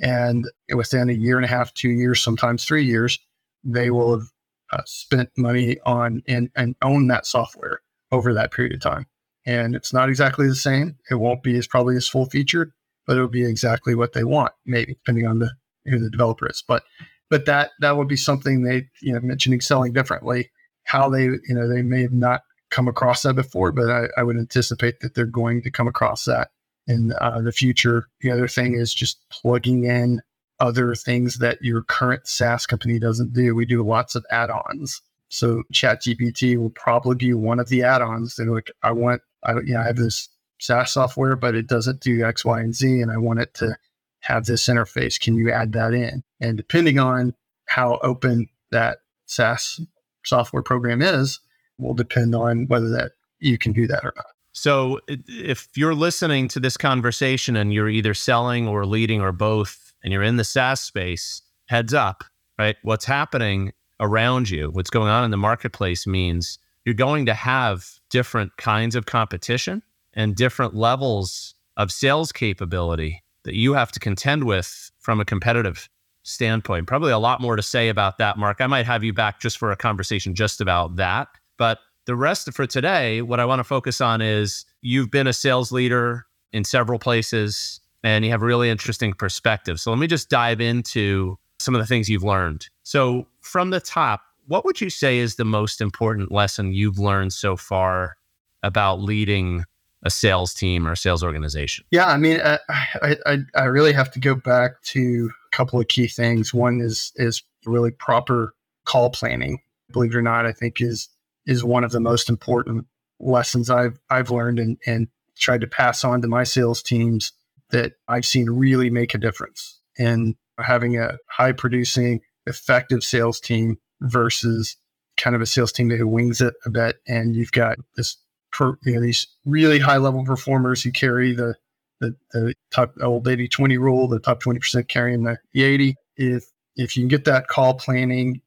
And 0.00 0.48
within 0.74 1.10
a 1.10 1.14
year 1.14 1.36
and 1.36 1.44
a 1.44 1.48
half, 1.48 1.74
two 1.74 1.90
years, 1.90 2.22
sometimes 2.22 2.64
three 2.64 2.84
years, 2.84 3.18
they 3.64 3.90
will 3.90 4.12
have 4.12 4.28
uh, 4.72 4.82
spent 4.86 5.30
money 5.36 5.78
on 5.84 6.22
and, 6.28 6.50
and 6.54 6.76
own 6.82 7.08
that 7.08 7.26
software 7.26 7.80
over 8.12 8.34
that 8.34 8.52
period 8.52 8.74
of 8.74 8.80
time. 8.80 9.06
And 9.46 9.74
it's 9.74 9.92
not 9.92 10.08
exactly 10.08 10.46
the 10.46 10.54
same. 10.54 10.96
It 11.10 11.16
won't 11.16 11.42
be 11.42 11.56
as 11.56 11.66
probably 11.66 11.96
as 11.96 12.08
full 12.08 12.26
featured, 12.26 12.72
but 13.06 13.16
it'll 13.16 13.28
be 13.28 13.44
exactly 13.44 13.94
what 13.94 14.12
they 14.12 14.24
want, 14.24 14.52
maybe 14.66 14.94
depending 14.94 15.26
on 15.26 15.38
the 15.38 15.50
who 15.86 15.98
the 15.98 16.10
developer 16.10 16.46
is. 16.48 16.62
But 16.66 16.82
but 17.30 17.46
that 17.46 17.70
that 17.80 17.96
would 17.96 18.08
be 18.08 18.16
something 18.16 18.62
they 18.62 18.88
you 19.00 19.12
know 19.12 19.20
mentioning 19.20 19.60
selling 19.60 19.92
differently 19.92 20.50
how 20.84 21.08
they 21.08 21.24
you 21.24 21.54
know 21.54 21.68
they 21.68 21.82
may 21.82 22.02
have 22.02 22.12
not 22.12 22.42
come 22.70 22.88
across 22.88 23.22
that 23.22 23.34
before 23.34 23.72
but 23.72 23.90
i, 23.90 24.06
I 24.16 24.22
would 24.22 24.36
anticipate 24.36 25.00
that 25.00 25.14
they're 25.14 25.26
going 25.26 25.62
to 25.62 25.70
come 25.70 25.88
across 25.88 26.24
that 26.24 26.50
in 26.86 27.12
uh, 27.20 27.40
the 27.40 27.52
future 27.52 28.08
the 28.20 28.30
other 28.30 28.48
thing 28.48 28.74
is 28.74 28.94
just 28.94 29.18
plugging 29.30 29.84
in 29.84 30.22
other 30.60 30.94
things 30.94 31.38
that 31.38 31.62
your 31.62 31.82
current 31.82 32.26
saas 32.26 32.66
company 32.66 32.98
doesn't 32.98 33.32
do 33.32 33.54
we 33.54 33.64
do 33.64 33.82
lots 33.82 34.14
of 34.14 34.24
add-ons 34.30 35.00
so 35.28 35.62
chat 35.72 36.02
gpt 36.02 36.56
will 36.56 36.70
probably 36.70 37.14
be 37.14 37.34
one 37.34 37.60
of 37.60 37.68
the 37.68 37.82
add-ons 37.82 38.36
that 38.36 38.46
like 38.46 38.70
i 38.82 38.90
want 38.90 39.20
i 39.44 39.52
you 39.54 39.74
know 39.74 39.80
i 39.80 39.86
have 39.86 39.96
this 39.96 40.28
saas 40.58 40.90
software 40.90 41.36
but 41.36 41.54
it 41.54 41.66
doesn't 41.66 42.00
do 42.00 42.24
x 42.24 42.44
y 42.44 42.60
and 42.60 42.74
z 42.74 43.00
and 43.00 43.10
i 43.10 43.16
want 43.16 43.38
it 43.40 43.52
to 43.54 43.76
have 44.20 44.46
this 44.46 44.66
interface. 44.66 45.18
Can 45.18 45.36
you 45.36 45.50
add 45.50 45.72
that 45.72 45.94
in? 45.94 46.22
And 46.40 46.56
depending 46.56 46.98
on 46.98 47.34
how 47.66 47.98
open 48.02 48.48
that 48.70 48.98
SaaS 49.26 49.80
software 50.24 50.62
program 50.62 51.02
is, 51.02 51.40
will 51.78 51.94
depend 51.94 52.34
on 52.34 52.66
whether 52.66 52.88
that 52.90 53.12
you 53.38 53.58
can 53.58 53.72
do 53.72 53.86
that 53.86 54.04
or 54.04 54.12
not. 54.16 54.26
So 54.52 55.00
if 55.08 55.68
you're 55.76 55.94
listening 55.94 56.48
to 56.48 56.60
this 56.60 56.76
conversation 56.76 57.56
and 57.56 57.72
you're 57.72 57.88
either 57.88 58.14
selling 58.14 58.66
or 58.66 58.84
leading 58.84 59.20
or 59.20 59.32
both, 59.32 59.92
and 60.02 60.12
you're 60.12 60.22
in 60.22 60.36
the 60.36 60.44
SaaS 60.44 60.80
space, 60.80 61.42
heads 61.66 61.94
up, 61.94 62.24
right? 62.58 62.76
What's 62.82 63.04
happening 63.04 63.72
around 64.00 64.50
you, 64.50 64.70
what's 64.70 64.90
going 64.90 65.08
on 65.08 65.24
in 65.24 65.30
the 65.30 65.36
marketplace 65.36 66.06
means 66.06 66.58
you're 66.84 66.94
going 66.94 67.26
to 67.26 67.34
have 67.34 67.86
different 68.10 68.56
kinds 68.56 68.94
of 68.94 69.06
competition 69.06 69.82
and 70.14 70.34
different 70.34 70.74
levels 70.74 71.54
of 71.76 71.92
sales 71.92 72.32
capability 72.32 73.22
that 73.44 73.54
you 73.54 73.74
have 73.74 73.92
to 73.92 74.00
contend 74.00 74.44
with 74.44 74.90
from 74.98 75.20
a 75.20 75.24
competitive 75.24 75.88
standpoint. 76.22 76.86
Probably 76.86 77.12
a 77.12 77.18
lot 77.18 77.40
more 77.40 77.56
to 77.56 77.62
say 77.62 77.88
about 77.88 78.18
that, 78.18 78.36
Mark. 78.36 78.60
I 78.60 78.66
might 78.66 78.86
have 78.86 79.02
you 79.02 79.12
back 79.12 79.40
just 79.40 79.58
for 79.58 79.70
a 79.70 79.76
conversation 79.76 80.34
just 80.34 80.60
about 80.60 80.96
that. 80.96 81.28
But 81.56 81.78
the 82.06 82.16
rest 82.16 82.52
for 82.52 82.66
today, 82.66 83.22
what 83.22 83.40
I 83.40 83.44
want 83.44 83.60
to 83.60 83.64
focus 83.64 84.00
on 84.00 84.20
is 84.20 84.64
you've 84.80 85.10
been 85.10 85.26
a 85.26 85.32
sales 85.32 85.72
leader 85.72 86.26
in 86.52 86.64
several 86.64 86.98
places 86.98 87.80
and 88.02 88.24
you 88.24 88.30
have 88.30 88.42
really 88.42 88.70
interesting 88.70 89.12
perspectives. 89.12 89.82
So 89.82 89.90
let 89.90 89.98
me 89.98 90.06
just 90.06 90.30
dive 90.30 90.60
into 90.60 91.38
some 91.60 91.74
of 91.74 91.80
the 91.80 91.86
things 91.86 92.08
you've 92.08 92.24
learned. 92.24 92.68
So, 92.82 93.26
from 93.40 93.70
the 93.70 93.80
top, 93.80 94.22
what 94.46 94.64
would 94.64 94.80
you 94.80 94.90
say 94.90 95.18
is 95.18 95.36
the 95.36 95.44
most 95.44 95.80
important 95.80 96.32
lesson 96.32 96.72
you've 96.72 96.98
learned 96.98 97.32
so 97.32 97.56
far 97.56 98.16
about 98.62 99.00
leading 99.00 99.64
a 100.02 100.10
sales 100.10 100.54
team 100.54 100.86
or 100.86 100.92
a 100.92 100.96
sales 100.96 101.22
organization? 101.22 101.84
Yeah, 101.90 102.06
I 102.06 102.16
mean, 102.16 102.40
uh, 102.40 102.58
I, 102.68 103.16
I, 103.26 103.38
I 103.54 103.64
really 103.64 103.92
have 103.92 104.10
to 104.12 104.20
go 104.20 104.34
back 104.34 104.80
to 104.84 105.30
a 105.52 105.56
couple 105.56 105.80
of 105.80 105.88
key 105.88 106.08
things. 106.08 106.54
One 106.54 106.80
is 106.80 107.12
is 107.16 107.42
really 107.66 107.90
proper 107.90 108.54
call 108.84 109.10
planning. 109.10 109.60
Believe 109.92 110.14
it 110.14 110.16
or 110.16 110.22
not, 110.22 110.46
I 110.46 110.52
think 110.52 110.80
is 110.80 111.08
is 111.46 111.64
one 111.64 111.84
of 111.84 111.92
the 111.92 112.00
most 112.00 112.28
important 112.28 112.86
lessons 113.20 113.70
I've 113.70 113.98
I've 114.10 114.30
learned 114.30 114.58
and, 114.58 114.78
and 114.86 115.08
tried 115.36 115.60
to 115.60 115.66
pass 115.66 116.04
on 116.04 116.22
to 116.22 116.28
my 116.28 116.44
sales 116.44 116.82
teams 116.82 117.32
that 117.70 117.92
I've 118.08 118.26
seen 118.26 118.48
really 118.48 118.90
make 118.90 119.14
a 119.14 119.18
difference 119.18 119.80
in 119.98 120.36
having 120.62 120.98
a 120.98 121.18
high 121.28 121.52
producing, 121.52 122.20
effective 122.46 123.02
sales 123.04 123.40
team 123.40 123.78
versus 124.00 124.76
kind 125.16 125.36
of 125.36 125.42
a 125.42 125.46
sales 125.46 125.72
team 125.72 125.88
that 125.88 126.06
wings 126.06 126.40
it 126.40 126.54
a 126.64 126.70
bit. 126.70 126.96
And 127.06 127.36
you've 127.36 127.52
got 127.52 127.78
this, 127.96 128.16
you 128.60 128.76
know, 128.86 129.00
these 129.00 129.26
really 129.44 129.78
high 129.78 129.98
level 129.98 130.24
performers 130.24 130.82
who 130.82 130.92
carry 130.92 131.34
the, 131.34 131.54
the, 132.00 132.14
the 132.32 132.54
top 132.70 132.94
old 133.02 133.26
80 133.26 133.48
20 133.48 133.76
rule, 133.78 134.08
the 134.08 134.20
top 134.20 134.42
20% 134.42 134.88
carrying 134.88 135.24
the, 135.24 135.38
the 135.52 135.64
80. 135.64 135.96
If, 136.16 136.44
if 136.76 136.96
you 136.96 137.02
can 137.02 137.08
get 137.08 137.24
that 137.24 137.48
call 137.48 137.74
planning, 137.74 138.40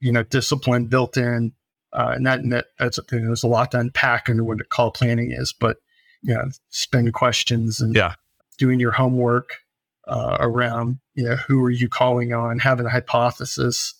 you 0.00 0.12
know, 0.12 0.22
discipline 0.22 0.86
built 0.86 1.16
in, 1.16 1.52
uh, 1.92 2.12
and 2.14 2.26
that, 2.26 2.40
and 2.40 2.52
that 2.52 2.66
that's, 2.78 2.98
you 3.10 3.20
know, 3.20 3.26
there's 3.28 3.42
a 3.42 3.48
lot 3.48 3.70
to 3.70 3.80
unpack 3.80 4.28
into 4.28 4.44
what 4.44 4.58
the 4.58 4.64
call 4.64 4.90
planning 4.90 5.32
is, 5.32 5.54
but, 5.58 5.78
you 6.22 6.34
know, 6.34 6.44
SPIN 6.68 7.12
questions 7.12 7.80
and 7.80 7.96
yeah. 7.96 8.14
doing 8.58 8.78
your 8.78 8.92
homework 8.92 9.54
uh, 10.08 10.38
around, 10.40 10.98
you 11.14 11.24
know, 11.24 11.36
who 11.36 11.62
are 11.62 11.70
you 11.70 11.88
calling 11.88 12.32
on, 12.32 12.58
having 12.58 12.86
a 12.86 12.90
hypothesis 12.90 13.94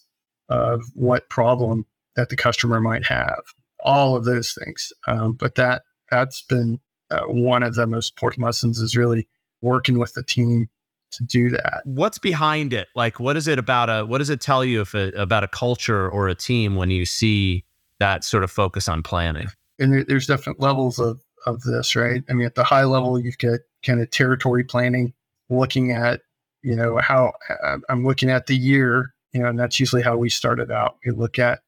of 0.49 0.83
what 0.95 1.29
problem 1.29 1.87
that 2.17 2.31
the 2.31 2.37
customer 2.37 2.81
might 2.81 3.07
have, 3.07 3.43
all 3.81 4.17
of 4.17 4.25
those 4.25 4.53
things. 4.53 4.93
Um, 5.07 5.35
but 5.35 5.55
that 5.57 5.83
that's 6.11 6.43
been 6.43 6.81
uh, 7.11 7.23
one 7.27 7.63
of 7.63 7.75
the 7.75 7.87
most 7.87 8.15
important 8.15 8.45
lessons 8.45 8.81
is 8.81 8.97
really 8.97 9.29
working 9.61 9.99
with 9.99 10.15
the 10.15 10.23
team 10.23 10.69
to 11.11 11.25
do 11.25 11.51
that. 11.51 11.83
What's 11.85 12.19
behind 12.19 12.73
it? 12.73 12.89
Like, 12.95 13.21
what 13.21 13.37
is 13.37 13.49
it 13.49 13.59
about 13.59 13.89
a? 13.89 14.05
What 14.05 14.19
does 14.19 14.31
it 14.31 14.41
tell 14.41 14.65
you 14.65 14.81
if 14.81 14.95
a, 14.95 15.09
about 15.11 15.45
a 15.45 15.49
culture 15.49 16.09
or 16.09 16.29
a 16.29 16.35
team 16.35 16.77
when 16.77 16.91
you 16.91 17.05
see 17.07 17.65
that 17.99 18.25
sort 18.25 18.45
of 18.45 18.51
focus 18.51 18.89
on 18.89 19.03
planning? 19.03 19.49
And 19.79 19.93
there, 19.93 20.05
there's 20.05 20.27
different 20.27 20.61
levels 20.61 20.99
of 20.99 21.21
of 21.47 21.63
this, 21.63 21.95
right? 21.97 22.23
I 22.29 22.33
mean, 22.33 22.47
at 22.47 22.55
the 22.55 22.65
high 22.65 22.85
level, 22.85 23.19
you've 23.19 23.39
got 23.39 23.61
kind 23.85 24.01
of 24.01 24.11
territory 24.11 24.65
planning, 24.65 25.15
looking 25.51 25.93
at 25.93 26.21
you 26.63 26.75
know 26.75 26.99
how 26.99 27.33
uh, 27.49 27.79
I'm 27.89 28.05
looking 28.05 28.31
at 28.31 28.47
the 28.47 28.57
year, 28.57 29.15
you 29.33 29.41
know, 29.41 29.49
and 29.49 29.59
that's 29.59 29.79
usually 29.79 30.03
how 30.03 30.17
we 30.17 30.29
started 30.29 30.71
out. 30.71 30.97
We 31.05 31.13
look 31.13 31.39
at 31.39 31.61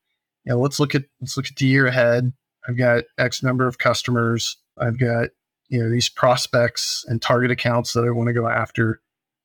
you 0.44 0.52
know, 0.52 0.60
let's 0.60 0.80
look 0.80 0.94
at 0.94 1.04
let's 1.20 1.36
look 1.36 1.46
at 1.46 1.56
the 1.56 1.66
year 1.66 1.86
ahead. 1.86 2.32
I've 2.68 2.76
got 2.78 3.04
X 3.18 3.42
number 3.42 3.66
of 3.66 3.78
customers. 3.78 4.56
I've 4.78 4.98
got 4.98 5.28
you 5.68 5.82
know 5.82 5.90
these 5.90 6.08
prospects 6.08 7.04
and 7.08 7.20
target 7.20 7.50
accounts 7.50 7.92
that 7.92 8.04
I 8.04 8.10
want 8.10 8.28
to 8.28 8.32
go 8.34 8.48
after, 8.48 9.00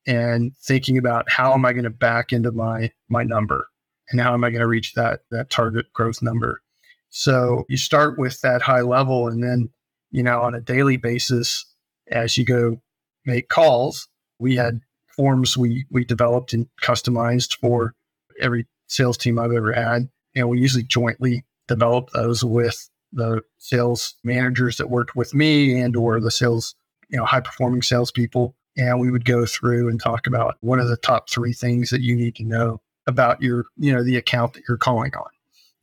and 0.06 0.56
thinking 0.56 0.98
about 0.98 1.30
how 1.30 1.52
am 1.52 1.64
I 1.64 1.72
going 1.72 1.84
to 1.84 1.90
back 1.90 2.32
into 2.32 2.52
my 2.52 2.90
my 3.08 3.22
number, 3.22 3.68
and 4.10 4.20
how 4.20 4.34
am 4.34 4.44
I 4.44 4.50
going 4.50 4.60
to 4.60 4.66
reach 4.66 4.94
that 4.94 5.20
that 5.30 5.50
target 5.50 5.92
growth 5.92 6.22
number. 6.22 6.62
So 7.10 7.64
you 7.68 7.76
start 7.76 8.18
with 8.18 8.40
that 8.40 8.62
high 8.62 8.82
level, 8.82 9.28
and 9.28 9.42
then 9.42 9.70
you 10.10 10.22
know 10.22 10.40
on 10.40 10.54
a 10.54 10.60
daily 10.60 10.96
basis, 10.96 11.64
as 12.10 12.36
you 12.38 12.44
go 12.44 12.80
make 13.24 13.48
calls, 13.48 14.08
we 14.38 14.56
had 14.56 14.74
mm-hmm. 14.74 15.22
forms 15.22 15.56
we 15.56 15.86
we 15.90 16.04
developed 16.04 16.52
and 16.52 16.68
customized 16.82 17.56
for 17.58 17.88
mm-hmm. 17.88 18.44
every 18.44 18.66
sales 18.88 19.16
team 19.16 19.38
I've 19.38 19.52
ever 19.52 19.72
had 19.72 20.08
and 20.36 20.48
we 20.48 20.60
usually 20.60 20.84
jointly 20.84 21.44
developed 21.66 22.12
those 22.12 22.44
with 22.44 22.88
the 23.12 23.42
sales 23.58 24.14
managers 24.22 24.76
that 24.76 24.90
worked 24.90 25.16
with 25.16 25.34
me 25.34 25.80
and 25.80 25.96
or 25.96 26.20
the 26.20 26.30
sales, 26.30 26.74
you 27.08 27.16
know, 27.16 27.24
high 27.24 27.40
performing 27.40 27.82
salespeople. 27.82 28.54
And 28.76 29.00
we 29.00 29.10
would 29.10 29.24
go 29.24 29.46
through 29.46 29.88
and 29.88 30.00
talk 30.00 30.26
about 30.26 30.56
what 30.60 30.78
are 30.78 30.86
the 30.86 30.98
top 30.98 31.30
three 31.30 31.54
things 31.54 31.88
that 31.90 32.02
you 32.02 32.14
need 32.14 32.36
to 32.36 32.44
know 32.44 32.82
about 33.06 33.40
your, 33.40 33.64
you 33.78 33.92
know, 33.92 34.04
the 34.04 34.16
account 34.16 34.52
that 34.52 34.64
you're 34.68 34.76
calling 34.76 35.14
on. 35.14 35.30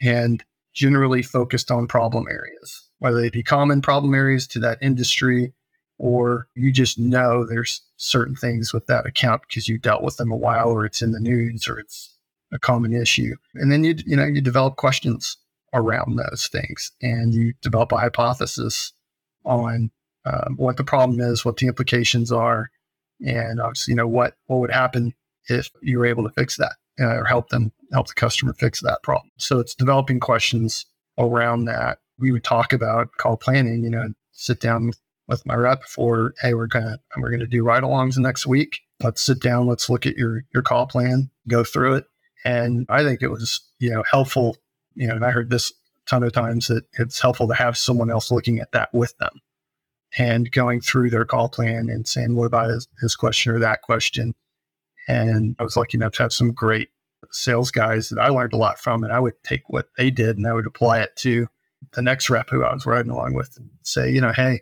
And 0.01 0.43
generally 0.73 1.23
focused 1.23 1.71
on 1.71 1.87
problem 1.87 2.25
areas, 2.29 2.89
whether 2.99 3.19
they 3.19 3.29
be 3.29 3.41
common 3.41 3.81
problem 3.81 4.13
areas 4.13 4.45
to 4.47 4.59
that 4.59 4.77
industry 4.81 5.53
or 6.03 6.49
you 6.53 6.69
just 6.69 6.99
know 6.99 7.45
there's 7.45 7.81
certain 7.95 8.35
things 8.35 8.73
with 8.73 8.85
that 8.87 9.05
account 9.05 9.41
because 9.47 9.69
you 9.69 9.77
dealt 9.77 10.03
with 10.03 10.17
them 10.17 10.33
a 10.33 10.35
while 10.35 10.69
or 10.69 10.85
it's 10.85 11.01
in 11.01 11.13
the 11.13 11.19
news 11.19 11.65
or 11.65 11.79
it's 11.79 12.17
a 12.51 12.59
common 12.59 12.93
issue. 12.93 13.33
And 13.55 13.71
then 13.71 13.85
you 13.85 13.95
you 14.05 14.17
know 14.17 14.25
you 14.25 14.41
develop 14.41 14.75
questions 14.75 15.37
around 15.73 16.17
those 16.17 16.49
things, 16.51 16.91
and 17.01 17.33
you 17.33 17.53
develop 17.61 17.93
a 17.93 17.97
hypothesis 17.97 18.91
on 19.45 19.91
um, 20.25 20.55
what 20.57 20.75
the 20.75 20.83
problem 20.83 21.21
is, 21.21 21.45
what 21.45 21.55
the 21.55 21.67
implications 21.67 22.33
are, 22.33 22.69
and 23.25 23.61
obviously 23.61 23.93
you 23.93 23.95
know 23.95 24.07
what 24.07 24.35
what 24.47 24.59
would 24.59 24.71
happen 24.71 25.13
if 25.47 25.69
you 25.81 25.99
were 25.99 26.05
able 26.05 26.23
to 26.23 26.33
fix 26.33 26.57
that 26.57 26.73
uh, 26.99 27.15
or 27.15 27.23
help 27.23 27.47
them 27.47 27.71
help 27.93 28.07
the 28.07 28.13
customer 28.13 28.51
fix 28.51 28.81
that 28.81 29.03
problem. 29.03 29.31
So 29.37 29.59
it's 29.59 29.73
developing 29.73 30.19
questions 30.19 30.85
around 31.17 31.63
that. 31.65 31.99
We 32.19 32.33
would 32.33 32.43
talk 32.43 32.73
about 32.73 33.15
call 33.17 33.37
planning. 33.37 33.85
You 33.85 33.89
know, 33.89 34.09
sit 34.33 34.59
down 34.59 34.87
with, 34.87 34.99
with 35.27 35.45
my 35.45 35.55
rep 35.55 35.83
for 35.83 36.33
hey, 36.41 36.53
we're 36.53 36.67
gonna 36.67 36.99
we're 37.17 37.31
gonna 37.31 37.47
do 37.47 37.63
ride-alongs 37.63 38.17
next 38.17 38.45
week. 38.45 38.81
Let's 39.01 39.21
sit 39.21 39.41
down. 39.41 39.67
Let's 39.67 39.89
look 39.89 40.05
at 40.05 40.17
your 40.17 40.43
your 40.53 40.63
call 40.63 40.87
plan, 40.87 41.29
go 41.47 41.63
through 41.63 41.95
it, 41.95 42.05
and 42.45 42.85
I 42.89 43.03
think 43.03 43.21
it 43.21 43.29
was, 43.29 43.61
you 43.79 43.89
know, 43.91 44.03
helpful, 44.09 44.57
you 44.95 45.07
know, 45.07 45.15
and 45.15 45.25
I 45.25 45.31
heard 45.31 45.49
this 45.49 45.71
a 45.71 46.09
ton 46.09 46.23
of 46.23 46.33
times 46.33 46.67
that 46.67 46.83
it's 46.93 47.19
helpful 47.19 47.47
to 47.47 47.53
have 47.53 47.77
someone 47.77 48.11
else 48.11 48.31
looking 48.31 48.59
at 48.59 48.71
that 48.73 48.93
with 48.93 49.17
them 49.17 49.41
and 50.17 50.51
going 50.51 50.81
through 50.81 51.09
their 51.09 51.25
call 51.25 51.49
plan 51.49 51.89
and 51.89 52.07
saying, 52.07 52.35
what 52.35 52.45
about 52.45 52.69
his 53.01 53.15
question 53.15 53.53
or 53.53 53.59
that 53.59 53.81
question? 53.81 54.35
And 55.07 55.55
I 55.59 55.63
was 55.63 55.75
lucky 55.75 55.97
enough 55.97 56.13
to 56.13 56.23
have 56.23 56.33
some 56.33 56.51
great 56.51 56.89
sales 57.31 57.71
guys 57.71 58.09
that 58.09 58.19
I 58.19 58.29
learned 58.29 58.53
a 58.53 58.57
lot 58.57 58.79
from. 58.79 59.03
And 59.03 59.11
I 59.11 59.19
would 59.19 59.41
take 59.43 59.63
what 59.67 59.87
they 59.97 60.11
did 60.11 60.37
and 60.37 60.47
I 60.47 60.53
would 60.53 60.67
apply 60.67 61.01
it 61.01 61.15
to 61.17 61.47
the 61.93 62.01
next 62.01 62.29
rep 62.29 62.49
who 62.49 62.63
I 62.63 62.73
was 62.73 62.85
riding 62.85 63.11
along 63.11 63.33
with 63.33 63.57
and 63.57 63.69
say, 63.81 64.11
you 64.11 64.21
know, 64.21 64.31
hey, 64.31 64.61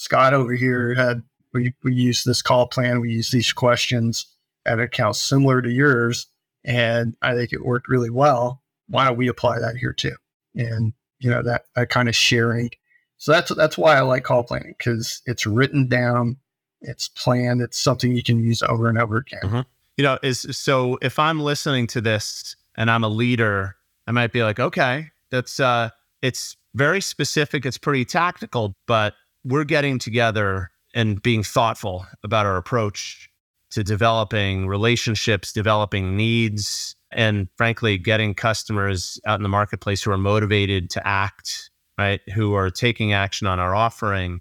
Scott 0.00 0.34
over 0.34 0.54
here 0.54 0.94
had, 0.94 1.22
we, 1.52 1.74
we 1.82 1.94
use 1.94 2.24
this 2.24 2.42
call 2.42 2.66
plan, 2.66 3.00
we 3.00 3.10
use 3.10 3.30
these 3.30 3.52
questions 3.52 4.26
at 4.64 4.78
accounts 4.78 5.20
similar 5.20 5.60
to 5.62 5.70
yours 5.70 6.26
and 6.64 7.16
I 7.22 7.34
think 7.34 7.52
it 7.52 7.64
worked 7.64 7.88
really 7.88 8.10
well. 8.10 8.62
Why 8.88 9.04
don't 9.04 9.16
we 9.16 9.28
apply 9.28 9.60
that 9.60 9.76
here 9.76 9.92
too? 9.92 10.16
And 10.54 10.92
you 11.18 11.30
know 11.30 11.42
that 11.42 11.66
that 11.76 11.90
kind 11.90 12.08
of 12.08 12.16
sharing. 12.16 12.70
So 13.18 13.32
that's 13.32 13.54
that's 13.54 13.78
why 13.78 13.96
I 13.96 14.00
like 14.00 14.24
call 14.24 14.42
planning 14.42 14.74
because 14.76 15.22
it's 15.26 15.46
written 15.46 15.86
down, 15.86 16.36
it's 16.80 17.08
planned, 17.08 17.60
it's 17.60 17.78
something 17.78 18.12
you 18.12 18.22
can 18.22 18.40
use 18.40 18.62
over 18.62 18.88
and 18.88 18.98
over 18.98 19.18
again. 19.18 19.40
Mm-hmm. 19.42 19.60
You 19.96 20.04
know, 20.04 20.18
is 20.22 20.46
so 20.50 20.98
if 21.02 21.18
I'm 21.18 21.40
listening 21.40 21.86
to 21.88 22.00
this 22.00 22.56
and 22.76 22.90
I'm 22.90 23.04
a 23.04 23.08
leader, 23.08 23.76
I 24.06 24.12
might 24.12 24.32
be 24.32 24.42
like, 24.42 24.58
okay, 24.58 25.10
that's 25.30 25.60
uh, 25.60 25.90
it's 26.22 26.56
very 26.74 27.00
specific, 27.00 27.66
it's 27.66 27.78
pretty 27.78 28.04
tactical, 28.04 28.74
but 28.86 29.14
we're 29.44 29.64
getting 29.64 29.98
together 29.98 30.70
and 30.94 31.22
being 31.22 31.42
thoughtful 31.42 32.06
about 32.22 32.46
our 32.46 32.56
approach 32.56 33.30
to 33.70 33.84
developing 33.84 34.66
relationships, 34.66 35.52
developing 35.52 36.16
needs, 36.16 36.96
and 37.12 37.48
frankly, 37.56 37.98
getting 37.98 38.34
customers 38.34 39.20
out 39.26 39.38
in 39.38 39.42
the 39.42 39.48
marketplace 39.48 40.02
who 40.02 40.10
are 40.10 40.18
motivated 40.18 40.90
to 40.90 41.06
act, 41.06 41.70
right? 41.98 42.20
Who 42.34 42.54
are 42.54 42.70
taking 42.70 43.12
action 43.12 43.46
on 43.46 43.58
our 43.58 43.74
offering. 43.74 44.40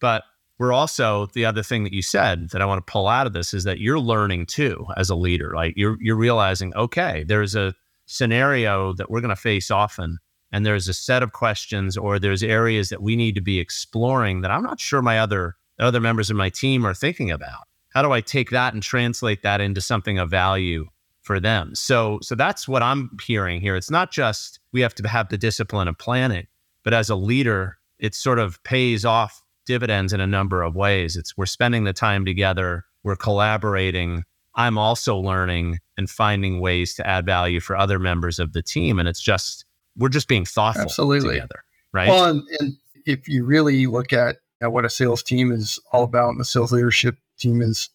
But 0.00 0.24
we're 0.58 0.72
also 0.72 1.26
the 1.34 1.44
other 1.44 1.62
thing 1.62 1.84
that 1.84 1.92
you 1.92 2.02
said 2.02 2.50
that 2.50 2.60
I 2.60 2.66
want 2.66 2.84
to 2.86 2.90
pull 2.90 3.08
out 3.08 3.26
of 3.26 3.32
this 3.32 3.54
is 3.54 3.64
that 3.64 3.80
you're 3.80 4.00
learning 4.00 4.46
too 4.46 4.86
as 4.96 5.10
a 5.10 5.14
leader. 5.14 5.52
Like 5.54 5.74
you're 5.76 5.96
you're 6.00 6.16
realizing, 6.16 6.74
okay, 6.74 7.24
there's 7.26 7.54
a 7.54 7.74
scenario 8.06 8.92
that 8.94 9.10
we're 9.10 9.20
going 9.20 9.34
to 9.34 9.36
face 9.36 9.70
often 9.70 10.18
and 10.52 10.66
there's 10.66 10.88
a 10.88 10.94
set 10.94 11.22
of 11.22 11.32
questions 11.32 11.96
or 11.96 12.18
there's 12.18 12.42
areas 12.42 12.88
that 12.88 13.02
we 13.02 13.16
need 13.16 13.34
to 13.34 13.40
be 13.40 13.58
exploring 13.58 14.40
that 14.40 14.50
I'm 14.50 14.62
not 14.62 14.80
sure 14.80 15.02
my 15.02 15.18
other 15.18 15.56
other 15.78 16.00
members 16.00 16.30
of 16.30 16.36
my 16.36 16.50
team 16.50 16.86
are 16.86 16.94
thinking 16.94 17.30
about 17.30 17.66
how 17.90 18.02
do 18.02 18.12
I 18.12 18.20
take 18.20 18.50
that 18.50 18.72
and 18.72 18.82
translate 18.82 19.42
that 19.42 19.60
into 19.60 19.80
something 19.80 20.18
of 20.18 20.30
value 20.30 20.86
for 21.22 21.38
them? 21.38 21.74
So, 21.74 22.18
so 22.22 22.34
that's 22.34 22.66
what 22.66 22.82
I'm 22.82 23.10
hearing 23.22 23.60
here. 23.60 23.76
It's 23.76 23.90
not 23.90 24.10
just 24.10 24.60
we 24.72 24.80
have 24.80 24.94
to 24.96 25.08
have 25.08 25.28
the 25.28 25.38
discipline 25.38 25.88
of 25.88 25.98
planning, 25.98 26.46
but 26.84 26.94
as 26.94 27.10
a 27.10 27.16
leader, 27.16 27.78
it 27.98 28.14
sort 28.14 28.38
of 28.38 28.62
pays 28.62 29.04
off 29.04 29.42
dividends 29.66 30.12
in 30.12 30.20
a 30.20 30.26
number 30.26 30.62
of 30.62 30.74
ways. 30.74 31.16
It's 31.16 31.36
we're 31.36 31.46
spending 31.46 31.84
the 31.84 31.92
time 31.92 32.24
together, 32.24 32.84
we're 33.02 33.16
collaborating. 33.16 34.24
I'm 34.54 34.78
also 34.78 35.16
learning 35.16 35.78
and 35.96 36.10
finding 36.10 36.60
ways 36.60 36.94
to 36.94 37.06
add 37.06 37.24
value 37.24 37.60
for 37.60 37.76
other 37.76 37.98
members 37.98 38.38
of 38.38 38.52
the 38.52 38.62
team. 38.62 38.98
And 38.98 39.08
it's 39.08 39.20
just, 39.20 39.64
we're 40.00 40.08
just 40.08 40.28
being 40.28 40.44
thoughtful 40.44 40.84
Absolutely. 40.84 41.34
together. 41.34 41.62
Right. 41.92 42.08
Well, 42.08 42.24
and, 42.24 42.42
and 42.58 42.72
if 43.06 43.28
you 43.28 43.44
really 43.44 43.86
look 43.86 44.12
at, 44.12 44.38
at 44.60 44.72
what 44.72 44.84
a 44.84 44.90
sales 44.90 45.22
team 45.22 45.52
is 45.52 45.78
all 45.92 46.04
about 46.04 46.30
and 46.30 46.40
the 46.40 46.44
sales 46.44 46.72
leadership 46.72 47.16
team 47.38 47.62
is, 47.62 47.88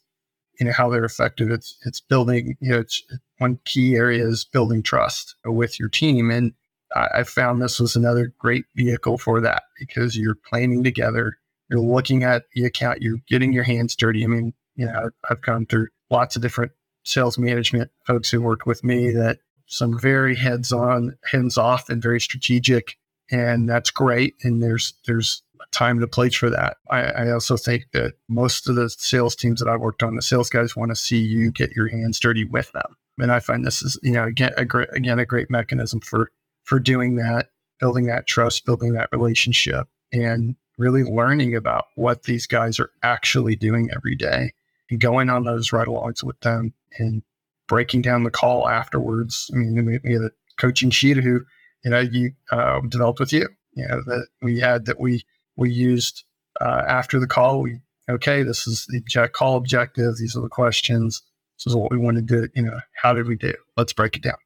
you 0.59 0.65
know, 0.65 0.71
how 0.71 0.89
they're 0.89 1.05
effective. 1.05 1.51
It's 1.51 1.77
it's 1.85 1.99
building, 1.99 2.57
you 2.59 2.71
know, 2.71 2.79
it's 2.79 3.03
one 3.39 3.59
key 3.65 3.95
area 3.95 4.25
is 4.25 4.45
building 4.45 4.81
trust 4.81 5.35
with 5.45 5.79
your 5.79 5.89
team. 5.89 6.31
And 6.31 6.53
I, 6.95 7.07
I 7.15 7.23
found 7.23 7.61
this 7.61 7.79
was 7.79 7.95
another 7.95 8.33
great 8.39 8.65
vehicle 8.75 9.17
for 9.17 9.41
that 9.41 9.63
because 9.77 10.17
you're 10.17 10.37
planning 10.49 10.83
together, 10.83 11.37
you're 11.69 11.79
looking 11.79 12.23
at 12.23 12.43
the 12.53 12.65
account, 12.65 13.01
you're 13.01 13.19
getting 13.27 13.53
your 13.53 13.63
hands 13.63 13.95
dirty. 13.95 14.23
I 14.23 14.27
mean, 14.27 14.53
you 14.75 14.85
know, 14.85 15.09
I've 15.29 15.41
gone 15.41 15.65
through 15.65 15.87
lots 16.09 16.35
of 16.35 16.41
different 16.41 16.71
sales 17.03 17.37
management 17.37 17.91
folks 18.05 18.29
who 18.29 18.41
worked 18.41 18.65
with 18.65 18.83
me 18.83 19.11
that 19.11 19.39
some 19.67 19.99
very 19.99 20.35
heads 20.35 20.71
on, 20.71 21.17
hands 21.31 21.57
off, 21.57 21.89
and 21.89 22.01
very 22.01 22.21
strategic. 22.21 22.97
And 23.31 23.67
that's 23.67 23.89
great. 23.89 24.35
And 24.43 24.61
there's 24.61 24.93
there's 25.05 25.41
time 25.71 25.99
to 25.99 26.07
place 26.07 26.35
for 26.35 26.49
that. 26.49 26.77
I, 26.89 27.01
I, 27.01 27.31
also 27.31 27.57
think 27.57 27.87
that 27.91 28.13
most 28.29 28.69
of 28.69 28.75
the 28.75 28.89
sales 28.89 29.35
teams 29.35 29.59
that 29.59 29.67
I've 29.67 29.81
worked 29.81 30.03
on, 30.03 30.15
the 30.15 30.21
sales 30.21 30.49
guys 30.49 30.75
want 30.75 30.91
to 30.91 30.95
see 30.95 31.17
you 31.17 31.51
get 31.51 31.71
your 31.71 31.87
hands 31.87 32.19
dirty 32.19 32.45
with 32.45 32.71
them. 32.71 32.95
And 33.19 33.31
I 33.31 33.39
find 33.39 33.65
this 33.65 33.81
is, 33.81 33.99
you 34.01 34.11
know, 34.11 34.23
again, 34.23 34.51
a 34.57 34.63
great, 34.63 34.89
again, 34.93 35.19
a 35.19 35.25
great 35.25 35.49
mechanism 35.49 35.99
for, 36.01 36.31
for 36.63 36.79
doing 36.79 37.15
that, 37.15 37.49
building 37.79 38.05
that 38.05 38.27
trust, 38.27 38.65
building 38.65 38.93
that 38.93 39.09
relationship 39.11 39.87
and 40.13 40.55
really 40.77 41.03
learning 41.03 41.55
about 41.55 41.85
what 41.95 42.23
these 42.23 42.47
guys 42.47 42.79
are 42.79 42.91
actually 43.03 43.55
doing 43.55 43.89
every 43.95 44.15
day 44.15 44.53
and 44.89 44.99
going 44.99 45.29
on 45.29 45.43
those 45.43 45.71
ride 45.71 45.87
alongs 45.87 46.23
with 46.23 46.39
them 46.41 46.73
and 46.97 47.23
breaking 47.67 48.01
down 48.01 48.23
the 48.23 48.31
call 48.31 48.67
afterwards. 48.67 49.49
I 49.53 49.57
mean, 49.57 49.85
we, 49.85 49.99
we 50.03 50.13
had 50.13 50.23
a 50.23 50.31
coaching 50.57 50.89
sheet 50.89 51.17
who, 51.17 51.41
you 51.83 51.91
know, 51.91 51.99
you 51.99 52.31
uh, 52.51 52.81
developed 52.81 53.19
with 53.19 53.33
you, 53.33 53.47
you 53.73 53.87
know, 53.87 54.01
that 54.05 54.27
we 54.41 54.59
had 54.59 54.85
that 54.85 54.99
we, 54.99 55.23
we 55.55 55.71
used 55.71 56.23
uh, 56.61 56.83
after 56.87 57.19
the 57.19 57.27
call. 57.27 57.61
We, 57.61 57.79
okay, 58.09 58.43
this 58.43 58.67
is 58.67 58.85
the 58.87 59.29
call 59.29 59.57
objective. 59.57 60.17
These 60.17 60.35
are 60.35 60.41
the 60.41 60.49
questions. 60.49 61.21
This 61.57 61.71
is 61.71 61.75
what 61.75 61.91
we 61.91 61.97
wanted 61.97 62.27
to. 62.29 62.49
You 62.55 62.63
know, 62.63 62.79
how 63.01 63.13
did 63.13 63.27
we 63.27 63.35
do? 63.35 63.53
Let's 63.77 63.93
break 63.93 64.15
it 64.15 64.23
down. 64.23 64.37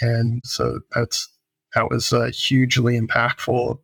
And 0.00 0.42
so 0.44 0.80
that's, 0.94 1.28
that 1.74 1.90
was 1.90 2.12
uh, 2.12 2.30
hugely 2.32 3.00
impactful. 3.00 3.78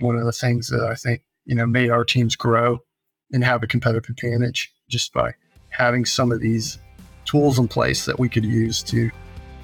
one 0.00 0.16
of 0.16 0.24
the 0.24 0.32
things 0.32 0.68
that 0.68 0.82
I 0.82 0.94
think, 0.94 1.22
you 1.44 1.54
know, 1.54 1.66
made 1.66 1.90
our 1.90 2.04
teams 2.04 2.36
grow 2.36 2.80
and 3.32 3.44
have 3.44 3.62
a 3.62 3.66
competitive 3.66 4.10
advantage 4.10 4.72
just 4.88 5.12
by 5.12 5.34
having 5.70 6.04
some 6.04 6.32
of 6.32 6.40
these 6.40 6.78
tools 7.26 7.58
in 7.58 7.68
place 7.68 8.06
that 8.06 8.18
we 8.18 8.28
could 8.28 8.44
use 8.44 8.82
to, 8.84 9.10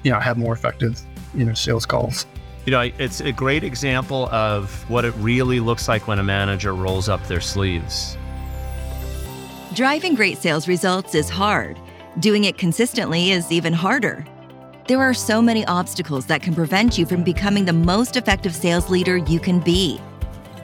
you 0.03 0.11
know, 0.11 0.19
have 0.19 0.37
more 0.37 0.53
effective, 0.53 1.01
you 1.33 1.45
know, 1.45 1.53
sales 1.53 1.85
calls. 1.85 2.27
You 2.65 2.71
know, 2.71 2.81
it's 2.81 3.19
a 3.19 3.31
great 3.31 3.63
example 3.63 4.29
of 4.29 4.87
what 4.89 5.03
it 5.03 5.13
really 5.17 5.59
looks 5.59 5.87
like 5.87 6.07
when 6.07 6.19
a 6.19 6.23
manager 6.23 6.73
rolls 6.73 7.09
up 7.09 7.25
their 7.27 7.41
sleeves. 7.41 8.17
Driving 9.73 10.13
great 10.13 10.37
sales 10.37 10.67
results 10.67 11.15
is 11.15 11.29
hard. 11.29 11.79
Doing 12.19 12.43
it 12.43 12.57
consistently 12.57 13.31
is 13.31 13.51
even 13.51 13.73
harder. 13.73 14.23
There 14.87 15.01
are 15.01 15.13
so 15.13 15.41
many 15.41 15.65
obstacles 15.65 16.25
that 16.27 16.41
can 16.41 16.53
prevent 16.53 16.97
you 16.97 17.05
from 17.05 17.23
becoming 17.23 17.65
the 17.65 17.73
most 17.73 18.15
effective 18.17 18.53
sales 18.53 18.89
leader 18.89 19.17
you 19.17 19.39
can 19.39 19.59
be. 19.59 19.99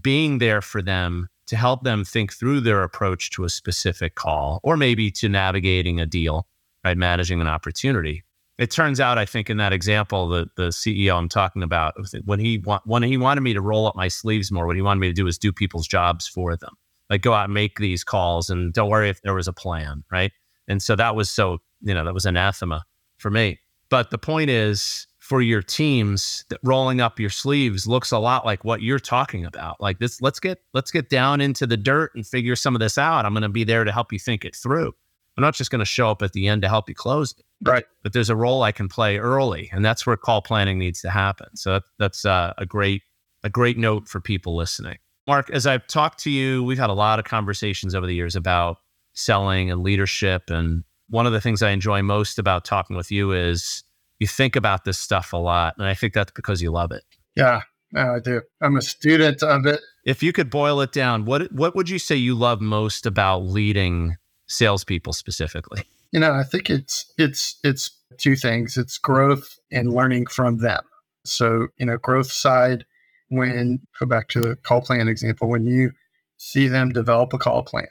being 0.02 0.40
there 0.40 0.62
for 0.62 0.82
them 0.82 1.30
to 1.48 1.56
help 1.56 1.86
them 1.86 2.04
think 2.04 2.34
through 2.34 2.60
their 2.60 2.84
approach 2.84 3.32
to 3.32 3.46
a 3.46 3.50
specific 3.50 4.16
call 4.16 4.60
or 4.64 4.76
maybe 4.76 5.10
to 5.10 5.30
navigating 5.30 5.98
a 5.98 6.06
deal, 6.06 6.48
right? 6.84 6.98
Managing 6.98 7.40
an 7.40 7.48
opportunity. 7.48 8.22
It 8.58 8.70
turns 8.70 9.00
out, 9.00 9.18
I 9.18 9.26
think, 9.26 9.50
in 9.50 9.56
that 9.58 9.72
example, 9.72 10.28
the 10.28 10.48
the 10.58 10.68
CEO 10.72 11.18
I'm 11.18 11.30
talking 11.30 11.64
about, 11.64 11.94
when 12.26 12.40
he 12.42 12.58
wa- 12.58 12.82
when 12.84 13.02
he 13.02 13.16
wanted 13.16 13.42
me 13.42 13.54
to 13.54 13.62
roll 13.62 13.88
up 13.88 13.96
my 13.96 14.10
sleeves 14.10 14.52
more, 14.52 14.68
what 14.68 14.76
he 14.76 14.82
wanted 14.82 15.00
me 15.00 15.08
to 15.08 15.14
do 15.14 15.24
was 15.24 15.38
do 15.38 15.54
people's 15.54 15.88
jobs 15.88 16.28
for 16.28 16.58
them, 16.58 16.76
like 17.12 17.22
go 17.22 17.34
out 17.34 17.46
and 17.46 17.54
make 17.54 17.78
these 17.78 18.04
calls, 18.04 18.50
and 18.50 18.74
don't 18.74 18.90
worry 18.90 19.10
if 19.10 19.22
there 19.22 19.36
was 19.36 19.48
a 19.48 19.54
plan, 19.54 20.04
right? 20.12 20.32
And 20.68 20.82
so 20.82 20.96
that 20.96 21.16
was 21.16 21.30
so 21.30 21.60
you 21.82 21.94
know 21.94 22.06
that 22.06 22.14
was 22.14 22.26
anathema 22.26 22.84
for 23.18 23.30
me. 23.30 23.60
But 23.90 24.10
the 24.10 24.18
point 24.18 24.50
is, 24.50 25.06
for 25.20 25.42
your 25.42 25.62
teams, 25.62 26.46
that 26.50 26.60
rolling 26.64 27.02
up 27.02 27.20
your 27.20 27.30
sleeves 27.30 27.86
looks 27.86 28.12
a 28.12 28.18
lot 28.18 28.46
like 28.46 28.64
what 28.64 28.82
you're 28.82 28.98
talking 28.98 29.46
about. 29.46 29.80
Like 29.82 30.00
this, 30.00 30.22
let's 30.22 30.40
get 30.40 30.60
let's 30.74 30.90
get 30.90 31.10
down 31.10 31.42
into 31.42 31.68
the 31.68 31.78
dirt 31.78 32.12
and 32.16 32.26
figure 32.26 32.56
some 32.56 32.76
of 32.76 32.80
this 32.80 32.98
out. 32.98 33.26
I'm 33.26 33.34
going 33.34 33.44
to 33.44 33.50
be 33.50 33.66
there 33.66 33.84
to 33.84 33.92
help 33.92 34.14
you 34.14 34.20
think 34.20 34.46
it 34.46 34.56
through. 34.56 34.94
I'm 35.38 35.42
not 35.42 35.54
just 35.54 35.70
going 35.70 35.80
to 35.80 35.86
show 35.86 36.10
up 36.10 36.22
at 36.22 36.32
the 36.32 36.48
end 36.48 36.62
to 36.62 36.70
help 36.70 36.88
you 36.88 36.96
close 36.96 37.34
it. 37.38 37.46
Right. 37.64 37.86
But 38.04 38.14
there's 38.14 38.30
a 38.30 38.36
role 38.36 38.64
I 38.64 38.72
can 38.72 38.88
play 38.88 39.18
early, 39.18 39.70
and 39.74 39.84
that's 39.84 40.06
where 40.06 40.18
call 40.18 40.42
planning 40.42 40.80
needs 40.80 41.02
to 41.02 41.10
happen. 41.10 41.56
So 41.56 41.74
that, 41.74 41.84
that's 42.00 42.26
uh, 42.26 42.54
a 42.58 42.66
great 42.66 43.02
a 43.44 43.50
great 43.50 43.78
note 43.78 44.08
for 44.08 44.22
people 44.22 44.56
listening. 44.56 44.98
Mark, 45.28 45.50
as 45.52 45.68
I've 45.68 45.86
talked 45.88 46.20
to 46.24 46.30
you, 46.30 46.64
we've 46.64 46.80
had 46.80 46.90
a 46.90 46.94
lot 46.94 47.20
of 47.20 47.26
conversations 47.26 47.96
over 47.96 48.08
the 48.08 48.16
years 48.16 48.36
about 48.36 48.78
selling 49.14 49.70
and 49.70 49.84
leadership 49.84 50.50
and 50.50 50.84
one 51.12 51.28
of 51.28 51.34
the 51.34 51.42
things 51.42 51.62
I 51.62 51.72
enjoy 51.72 52.02
most 52.02 52.40
about 52.40 52.66
talking 52.66 52.96
with 52.96 53.12
you 53.12 53.34
is 53.34 53.84
you 54.20 54.28
think 54.28 54.56
about 54.56 54.86
this 54.86 54.98
stuff 54.98 55.34
a 55.34 55.38
lot. 55.38 55.76
And 55.78 55.86
I 55.86 55.94
think 55.94 56.14
that's 56.14 56.32
because 56.32 56.62
you 56.62 56.72
love 56.72 56.92
it. 56.92 57.04
Yeah, 57.36 57.62
I 57.96 58.20
do. 58.24 58.42
I'm 58.62 58.78
a 58.78 58.82
student 58.82 59.44
of 59.44 59.66
it. 59.66 59.82
If 60.06 60.24
you 60.24 60.32
could 60.32 60.50
boil 60.50 60.80
it 60.82 60.92
down, 60.92 61.26
what 61.26 61.52
what 61.52 61.76
would 61.76 61.90
you 61.90 62.00
say 62.00 62.16
you 62.16 62.34
love 62.34 62.62
most 62.62 63.06
about 63.06 63.40
leading 63.40 64.16
salespeople 64.48 65.14
specifically? 65.14 65.84
You 66.12 66.20
know, 66.20 66.32
I 66.34 66.44
think 66.44 66.70
it's 66.70 67.12
it's 67.18 67.60
it's 67.64 67.92
two 68.18 68.36
things. 68.36 68.78
It's 68.78 68.98
growth 68.98 69.58
and 69.72 69.94
learning 69.94 70.28
from 70.28 70.58
them. 70.58 70.84
So, 71.26 71.68
you 71.78 71.86
know, 71.86 71.98
growth 71.98 72.32
side, 72.32 72.86
when 73.32 73.80
go 73.98 74.06
back 74.06 74.28
to 74.28 74.42
the 74.42 74.56
call 74.58 74.82
plan 74.82 75.08
example, 75.08 75.48
when 75.48 75.66
you 75.66 75.92
see 76.38 76.68
them 76.68 76.90
develop 76.90 77.34
a 77.34 77.38
call 77.38 77.64
plan, 77.64 77.88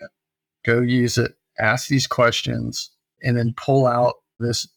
go 0.67 0.81
use 0.81 1.17
it, 1.17 1.33
ask 1.59 1.89
these 1.89 2.07
questions, 2.07 2.91
and 3.23 3.37
then 3.37 3.55
pull 3.57 3.87
out 3.87 4.17
this 4.39 4.69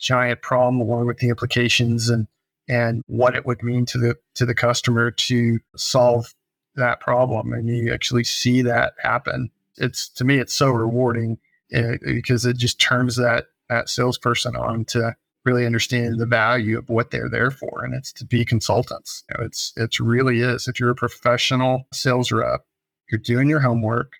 giant 0.00 0.40
problem 0.40 0.80
along 0.80 1.06
with 1.06 1.18
the 1.18 1.28
implications 1.28 2.08
and 2.08 2.26
and 2.68 3.02
what 3.06 3.36
it 3.36 3.46
would 3.46 3.62
mean 3.62 3.84
to 3.86 3.98
the 3.98 4.16
to 4.34 4.46
the 4.46 4.54
customer 4.54 5.10
to 5.10 5.58
solve 5.76 6.34
that 6.74 7.00
problem. 7.00 7.52
And 7.52 7.68
you 7.68 7.92
actually 7.92 8.24
see 8.24 8.62
that 8.62 8.94
happen. 8.98 9.50
It's 9.76 10.08
to 10.10 10.24
me 10.24 10.38
it's 10.38 10.54
so 10.54 10.70
rewarding 10.70 11.38
uh, 11.74 11.98
because 12.02 12.46
it 12.46 12.56
just 12.56 12.80
turns 12.80 13.16
that 13.16 13.46
that 13.68 13.90
salesperson 13.90 14.56
on 14.56 14.86
to 14.86 15.14
really 15.46 15.64
understand 15.64 16.18
the 16.18 16.26
value 16.26 16.76
of 16.76 16.88
what 16.88 17.10
they're 17.10 17.30
there 17.30 17.50
for 17.50 17.84
and 17.84 17.94
it's 17.94 18.12
to 18.12 18.24
be 18.24 18.44
consultants 18.44 19.24
you 19.30 19.38
know, 19.38 19.46
it's 19.46 19.72
it's 19.76 20.00
really 20.00 20.40
is 20.40 20.68
if 20.68 20.78
you're 20.78 20.90
a 20.90 20.94
professional 20.94 21.86
sales 21.92 22.30
rep 22.32 22.62
you're 23.10 23.20
doing 23.20 23.48
your 23.48 23.60
homework 23.60 24.12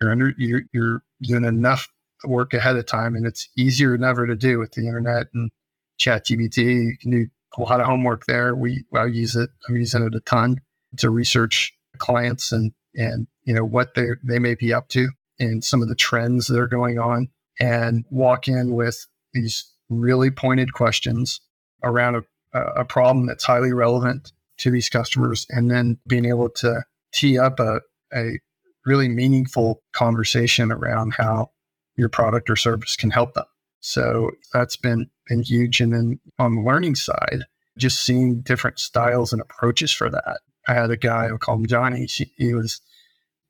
you're 0.00 0.12
under 0.12 0.34
you're, 0.36 0.62
you're 0.72 1.02
doing 1.22 1.44
enough 1.44 1.88
work 2.26 2.54
ahead 2.54 2.76
of 2.76 2.86
time, 2.86 3.14
and 3.14 3.26
it's 3.26 3.48
easier 3.56 3.92
than 3.92 4.04
ever 4.04 4.26
to 4.26 4.36
do 4.36 4.58
with 4.58 4.72
the 4.72 4.86
internet 4.86 5.26
and 5.34 5.50
chat 5.98 6.26
GPT. 6.26 6.86
You 6.86 6.98
can 6.98 7.10
do 7.10 7.26
a 7.56 7.62
lot 7.62 7.80
of 7.80 7.86
homework 7.86 8.26
there. 8.26 8.54
We 8.54 8.84
I 8.94 9.06
use 9.06 9.36
it. 9.36 9.50
I'm 9.68 9.76
using 9.76 10.02
it 10.04 10.14
a 10.14 10.20
ton 10.20 10.60
to 10.98 11.10
research 11.10 11.72
clients 11.98 12.52
and 12.52 12.72
and 12.94 13.26
you 13.44 13.54
know 13.54 13.64
what 13.64 13.94
they 13.94 14.08
they 14.22 14.38
may 14.38 14.54
be 14.54 14.72
up 14.72 14.88
to 14.88 15.08
and 15.38 15.64
some 15.64 15.82
of 15.82 15.88
the 15.88 15.94
trends 15.94 16.46
that 16.46 16.58
are 16.58 16.68
going 16.68 16.98
on, 16.98 17.28
and 17.60 18.04
walk 18.10 18.48
in 18.48 18.74
with 18.74 19.06
these 19.32 19.70
really 19.88 20.30
pointed 20.30 20.72
questions 20.72 21.40
around 21.82 22.16
a, 22.16 22.58
a 22.58 22.84
problem 22.84 23.26
that's 23.26 23.44
highly 23.44 23.72
relevant 23.72 24.32
to 24.58 24.70
these 24.70 24.88
customers, 24.88 25.46
and 25.50 25.70
then 25.70 25.98
being 26.06 26.24
able 26.24 26.48
to 26.48 26.82
tee 27.12 27.38
up 27.38 27.58
a, 27.60 27.80
a 28.14 28.38
really 28.86 29.08
meaningful 29.08 29.82
conversation 29.92 30.70
around 30.70 31.14
how 31.14 31.50
your 31.96 32.08
product 32.08 32.48
or 32.50 32.56
service 32.56 32.96
can 32.96 33.10
help 33.10 33.34
them. 33.34 33.44
So 33.80 34.30
that's 34.52 34.76
been 34.76 35.10
been 35.28 35.42
huge. 35.42 35.80
And 35.80 35.92
then 35.92 36.20
on 36.38 36.56
the 36.56 36.62
learning 36.62 36.94
side, 36.94 37.44
just 37.78 38.02
seeing 38.02 38.40
different 38.40 38.78
styles 38.78 39.32
and 39.32 39.42
approaches 39.42 39.90
for 39.92 40.10
that. 40.10 40.40
I 40.68 40.74
had 40.74 40.90
a 40.90 40.96
guy, 40.96 41.26
I 41.26 41.36
call 41.36 41.56
him 41.56 41.66
Johnny. 41.66 42.06
He 42.06 42.54
was 42.54 42.80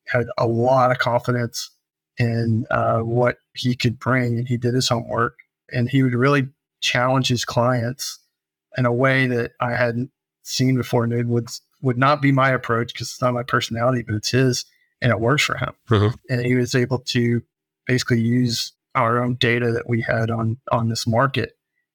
had 0.07 0.27
a 0.39 0.47
lot 0.47 0.91
of 0.91 0.99
confidence 0.99 1.71
in 2.19 2.65
uh, 2.71 3.01
what 3.01 3.37
he 3.55 3.75
could 3.75 3.99
bring, 3.99 4.39
and 4.39 4.49
he 4.49 4.57
did 4.57 4.75
his 4.75 4.89
homework, 4.89 5.37
and 5.75 5.89
he 5.89 6.03
would 6.03 6.15
really 6.15 6.49
challenge 6.81 7.29
his 7.29 7.45
clients 7.45 8.21
in 8.77 8.87
a 8.87 8.93
way 8.93 9.27
that 9.27 9.53
I 9.61 9.73
hadn't 9.73 10.11
seen 10.43 10.77
before, 10.77 11.05
and 11.05 11.13
it 11.13 11.27
would 11.27 11.49
would 11.83 11.99
not 11.99 12.23
be 12.23 12.33
my 12.33 12.51
approach 12.51 12.93
because 12.93 13.09
it's 13.09 13.21
not 13.21 13.35
my 13.35 13.43
personality, 13.43 14.03
but 14.03 14.15
it's 14.15 14.31
his, 14.31 14.65
and 15.03 15.13
it 15.13 15.21
works 15.21 15.43
for 15.43 15.57
him. 15.57 15.73
Mm-hmm. 15.91 16.15
And 16.31 16.47
he 16.47 16.55
was 16.55 16.75
able 16.75 16.99
to 16.99 17.43
basically 17.87 18.21
use 18.21 18.73
our 18.95 19.23
own 19.23 19.35
data 19.35 19.73
that 19.73 19.89
we 19.89 20.01
had 20.01 20.31
on 20.31 20.59
on 20.73 20.89
this 20.89 21.07
market 21.07 21.53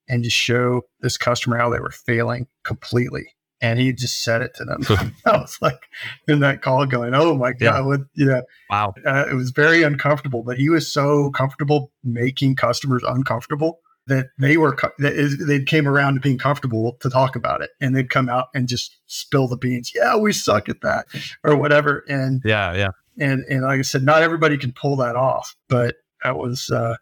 and 0.08 0.24
just 0.24 0.36
show 0.36 0.82
this 1.00 1.16
customer 1.16 1.56
how 1.56 1.70
they 1.70 1.80
were 1.80 1.90
failing 1.90 2.46
completely 2.64 3.34
and 3.60 3.78
he 3.78 3.92
just 3.92 4.22
said 4.22 4.42
it 4.42 4.54
to 4.54 4.64
them. 4.64 4.82
I 5.26 5.36
was 5.38 5.58
like 5.60 5.88
in 6.28 6.40
that 6.40 6.62
call 6.62 6.86
going, 6.86 7.14
"Oh 7.14 7.34
my 7.36 7.52
god!" 7.52 7.60
Yeah. 7.60 7.80
What, 7.80 8.00
you 8.14 8.26
know, 8.26 8.42
Wow. 8.70 8.94
uh, 9.06 9.26
it 9.30 9.34
was 9.34 9.50
very 9.50 9.82
uncomfortable. 9.82 10.42
But 10.42 10.58
he 10.58 10.68
was 10.70 10.90
so 10.90 11.30
comfortable 11.30 11.92
making 12.04 12.56
customers 12.56 13.02
uncomfortable 13.06 13.80
that 14.06 14.28
they 14.38 14.56
were 14.56 14.76
that 14.98 15.12
is, 15.12 15.46
they 15.46 15.62
came 15.62 15.86
around 15.86 16.14
to 16.14 16.20
being 16.20 16.38
comfortable 16.38 16.96
to 17.00 17.10
talk 17.10 17.36
about 17.36 17.60
it, 17.62 17.70
and 17.80 17.94
they'd 17.94 18.10
come 18.10 18.28
out 18.28 18.48
and 18.54 18.66
just 18.68 18.96
spill 19.06 19.46
the 19.46 19.56
beans. 19.56 19.92
Yeah, 19.94 20.16
we 20.16 20.32
suck 20.32 20.68
at 20.68 20.80
that, 20.82 21.06
or 21.44 21.56
whatever. 21.56 22.04
And 22.08 22.42
Yeah. 22.44 22.74
Yeah. 22.74 22.88
and 23.18 23.44
and 23.48 23.62
like 23.62 23.78
I 23.78 23.82
said, 23.82 24.02
not 24.02 24.22
everybody 24.22 24.56
can 24.58 24.72
pull 24.72 24.96
that 24.96 25.16
off, 25.16 25.54
but 25.68 25.96
that 26.24 26.36
was 26.38 26.70
uh, 26.70 26.96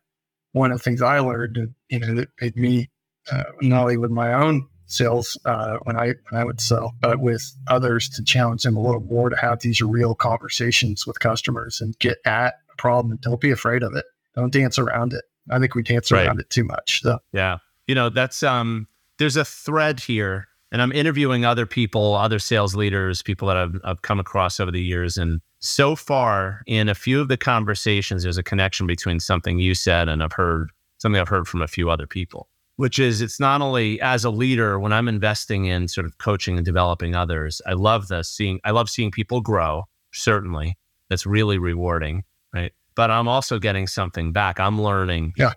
one 0.53 0.71
of 0.73 0.79
the 0.79 0.83
things 0.85 1.01
I 1.01 1.21
learned. 1.21 1.57
That, 1.57 1.73
you 1.89 1.99
know, 2.01 2.15
that 2.15 2.29
made 2.41 2.57
me 2.57 2.91
uh, 3.33 3.45
not 3.63 3.83
only 3.83 3.97
with 3.97 4.11
my 4.11 4.33
own 4.35 4.67
sales 4.89 5.39
uh, 5.45 5.77
when 5.85 5.97
I 5.97 6.15
when 6.31 6.41
I 6.41 6.45
would 6.45 6.61
sell, 6.61 6.95
but 7.01 7.21
with 7.21 7.55
others 7.69 8.09
to 8.11 8.25
challenge 8.25 8.63
them 8.65 8.77
a 8.77 8.81
little 8.83 9.01
more 9.03 9.29
to 9.31 9.37
have 9.37 9.61
these 9.61 9.81
real 9.81 10.15
conversations 10.15 11.07
with 11.07 11.21
customers 11.21 11.81
and 11.81 11.97
get 11.99 12.19
at 12.25 12.55
a 12.73 12.77
problem 12.77 13.13
and 13.13 13.21
don't 13.21 13.41
be 13.41 13.51
afraid 13.51 13.83
of 13.83 13.95
it. 13.95 14.05
Don't 14.35 14.53
dance 14.53 14.79
around 14.79 15.13
it. 15.13 15.25
I 15.51 15.59
think 15.59 15.75
we 15.75 15.83
dance 15.83 16.11
Right. 16.11 16.27
around 16.27 16.41
it 16.41 16.51
too 16.51 16.65
much. 16.65 17.03
So 17.03 17.19
Yeah. 17.33 17.59
You 17.87 17.95
know, 17.95 18.09
that's 18.09 18.43
um 18.43 18.89
there's 19.19 19.37
a 19.37 19.45
thread 19.45 20.01
here 20.01 20.49
and 20.71 20.83
I'm 20.83 20.93
interviewing 20.93 21.45
other 21.45 21.65
people, 21.67 22.15
other 22.15 22.39
sales 22.39 22.75
leaders, 22.77 23.23
people 23.23 23.49
that 23.49 23.57
I've, 23.57 23.81
I've 23.85 24.03
come 24.03 24.21
across 24.21 24.61
over 24.61 24.71
the 24.71 24.83
years 24.83 25.17
and 25.17 25.41
so 25.61 25.97
far 25.97 26.63
in 26.67 26.89
a 26.89 26.95
few 26.95 27.21
of 27.21 27.29
the 27.29 27.37
conversations 27.37 28.23
there's 28.23 28.39
a 28.39 28.43
connection 28.43 28.87
between 28.87 29.19
something 29.21 29.59
you 29.59 29.75
said 29.75 30.09
and 30.09 30.23
I've 30.23 30.33
heard 30.35 30.71
something 30.99 31.21
I've 31.21 31.29
heard 31.29 31.49
from 31.49 31.63
a 31.63 31.69
few 31.69 31.91
other 31.91 32.07
people, 32.07 32.49
which 32.79 33.01
is 33.01 33.21
it's 33.21 33.41
not 33.41 33.61
only 33.61 34.01
as 34.01 34.25
a 34.25 34.31
leader 34.31 34.79
when 34.79 34.93
I'm 34.93 35.09
investing 35.09 35.65
in 35.65 35.89
sort 35.89 36.07
of 36.07 36.17
coaching 36.19 36.57
and 36.57 36.65
developing 36.65 37.17
others, 37.17 37.61
I 37.67 37.73
love 37.73 38.07
the 38.07 38.23
seeing 38.23 38.61
I 38.63 38.71
love 38.71 38.89
seeing 38.89 39.11
people 39.11 39.41
grow, 39.41 39.83
certainly. 40.13 40.79
That's 41.11 41.27
really 41.27 41.59
rewarding, 41.59 42.23
right? 42.55 42.73
But 42.95 43.11
I'm 43.11 43.27
also 43.27 43.59
getting 43.59 43.89
something 43.89 44.33
back. 44.33 44.61
I'm 44.61 44.81
learning 44.81 45.33
Yeah. 45.37 45.55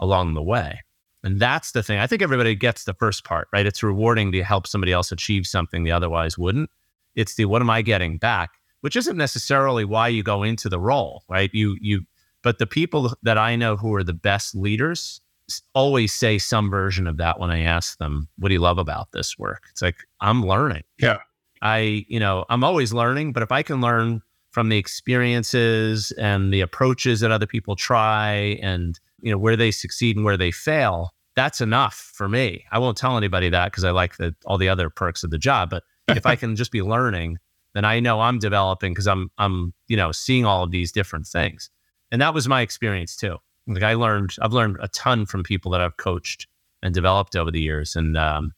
along 0.00 0.34
the 0.34 0.42
way. 0.42 0.80
And 1.22 1.38
that's 1.38 1.70
the 1.70 1.84
thing. 1.84 2.00
I 2.00 2.08
think 2.08 2.20
everybody 2.20 2.56
gets 2.56 2.82
the 2.82 2.94
first 2.94 3.22
part, 3.22 3.46
right? 3.52 3.64
It's 3.64 3.84
rewarding 3.84 4.32
to 4.32 4.42
help 4.42 4.66
somebody 4.66 4.90
else 4.92 5.12
achieve 5.12 5.46
something 5.46 5.84
they 5.84 5.92
otherwise 5.92 6.36
wouldn't. 6.36 6.68
It's 7.14 7.36
the 7.36 7.44
what 7.44 7.62
am 7.62 7.70
I 7.70 7.82
getting 7.82 8.18
back, 8.18 8.50
which 8.80 8.96
isn't 8.96 9.16
necessarily 9.16 9.84
why 9.84 10.08
you 10.08 10.24
go 10.24 10.42
into 10.42 10.68
the 10.68 10.80
role, 10.80 11.22
right? 11.28 11.50
You 11.52 11.76
you 11.80 12.06
but 12.42 12.58
the 12.58 12.66
people 12.66 13.14
that 13.22 13.38
I 13.38 13.54
know 13.54 13.76
who 13.76 13.94
are 13.94 14.02
the 14.04 14.12
best 14.12 14.56
leaders 14.56 15.20
always 15.74 16.12
say 16.12 16.38
some 16.38 16.70
version 16.70 17.06
of 17.06 17.16
that 17.18 17.38
when 17.38 17.50
I 17.50 17.60
ask 17.60 17.98
them, 17.98 18.28
what 18.38 18.48
do 18.48 18.54
you 18.54 18.60
love 18.60 18.78
about 18.78 19.12
this 19.12 19.38
work? 19.38 19.64
It's 19.70 19.82
like 19.82 19.96
I'm 20.20 20.44
learning. 20.44 20.82
Yeah. 20.98 21.18
I, 21.62 22.04
you 22.08 22.20
know, 22.20 22.44
I'm 22.50 22.64
always 22.64 22.92
learning, 22.92 23.32
but 23.32 23.42
if 23.42 23.50
I 23.50 23.62
can 23.62 23.80
learn 23.80 24.22
from 24.56 24.70
the 24.70 24.78
experiences 24.78 26.12
and 26.12 26.50
the 26.50 26.62
approaches 26.62 27.20
that 27.20 27.30
other 27.30 27.46
people 27.46 27.76
try 27.76 28.58
and 28.62 28.98
you 29.20 29.30
know 29.30 29.36
where 29.36 29.54
they 29.54 29.70
succeed 29.70 30.16
and 30.16 30.24
where 30.24 30.38
they 30.38 30.50
fail 30.50 31.12
that's 31.34 31.60
enough 31.60 32.10
for 32.14 32.26
me 32.26 32.64
i 32.72 32.78
won't 32.78 32.96
tell 32.96 33.18
anybody 33.18 33.50
that 33.50 33.70
because 33.70 33.84
i 33.84 33.90
like 33.90 34.16
the 34.16 34.34
all 34.46 34.56
the 34.56 34.70
other 34.70 34.88
perks 34.88 35.22
of 35.22 35.28
the 35.28 35.36
job 35.36 35.68
but 35.68 35.84
if 36.08 36.24
i 36.24 36.34
can 36.42 36.56
just 36.56 36.72
be 36.72 36.80
learning 36.80 37.36
then 37.74 37.84
i 37.84 38.00
know 38.00 38.22
i'm 38.22 38.38
developing 38.38 38.94
because 38.94 39.06
i'm 39.06 39.30
i'm 39.36 39.74
you 39.88 39.96
know 39.96 40.10
seeing 40.10 40.46
all 40.46 40.62
of 40.62 40.70
these 40.70 40.90
different 40.90 41.26
things 41.26 41.68
and 42.10 42.22
that 42.22 42.32
was 42.32 42.48
my 42.48 42.62
experience 42.62 43.14
too 43.14 43.36
like 43.66 43.82
i 43.82 43.94
learned 43.94 44.34
i've 44.42 44.52
learned 44.52 44.76
a 44.80 44.88
ton 44.88 45.26
from 45.26 45.42
people 45.42 45.70
that 45.70 45.80
i've 45.80 45.96
coached 45.96 46.46
and 46.82 46.94
developed 46.94 47.36
over 47.36 47.50
the 47.50 47.60
years. 47.60 47.96
And 47.96 48.16
um, 48.16 48.52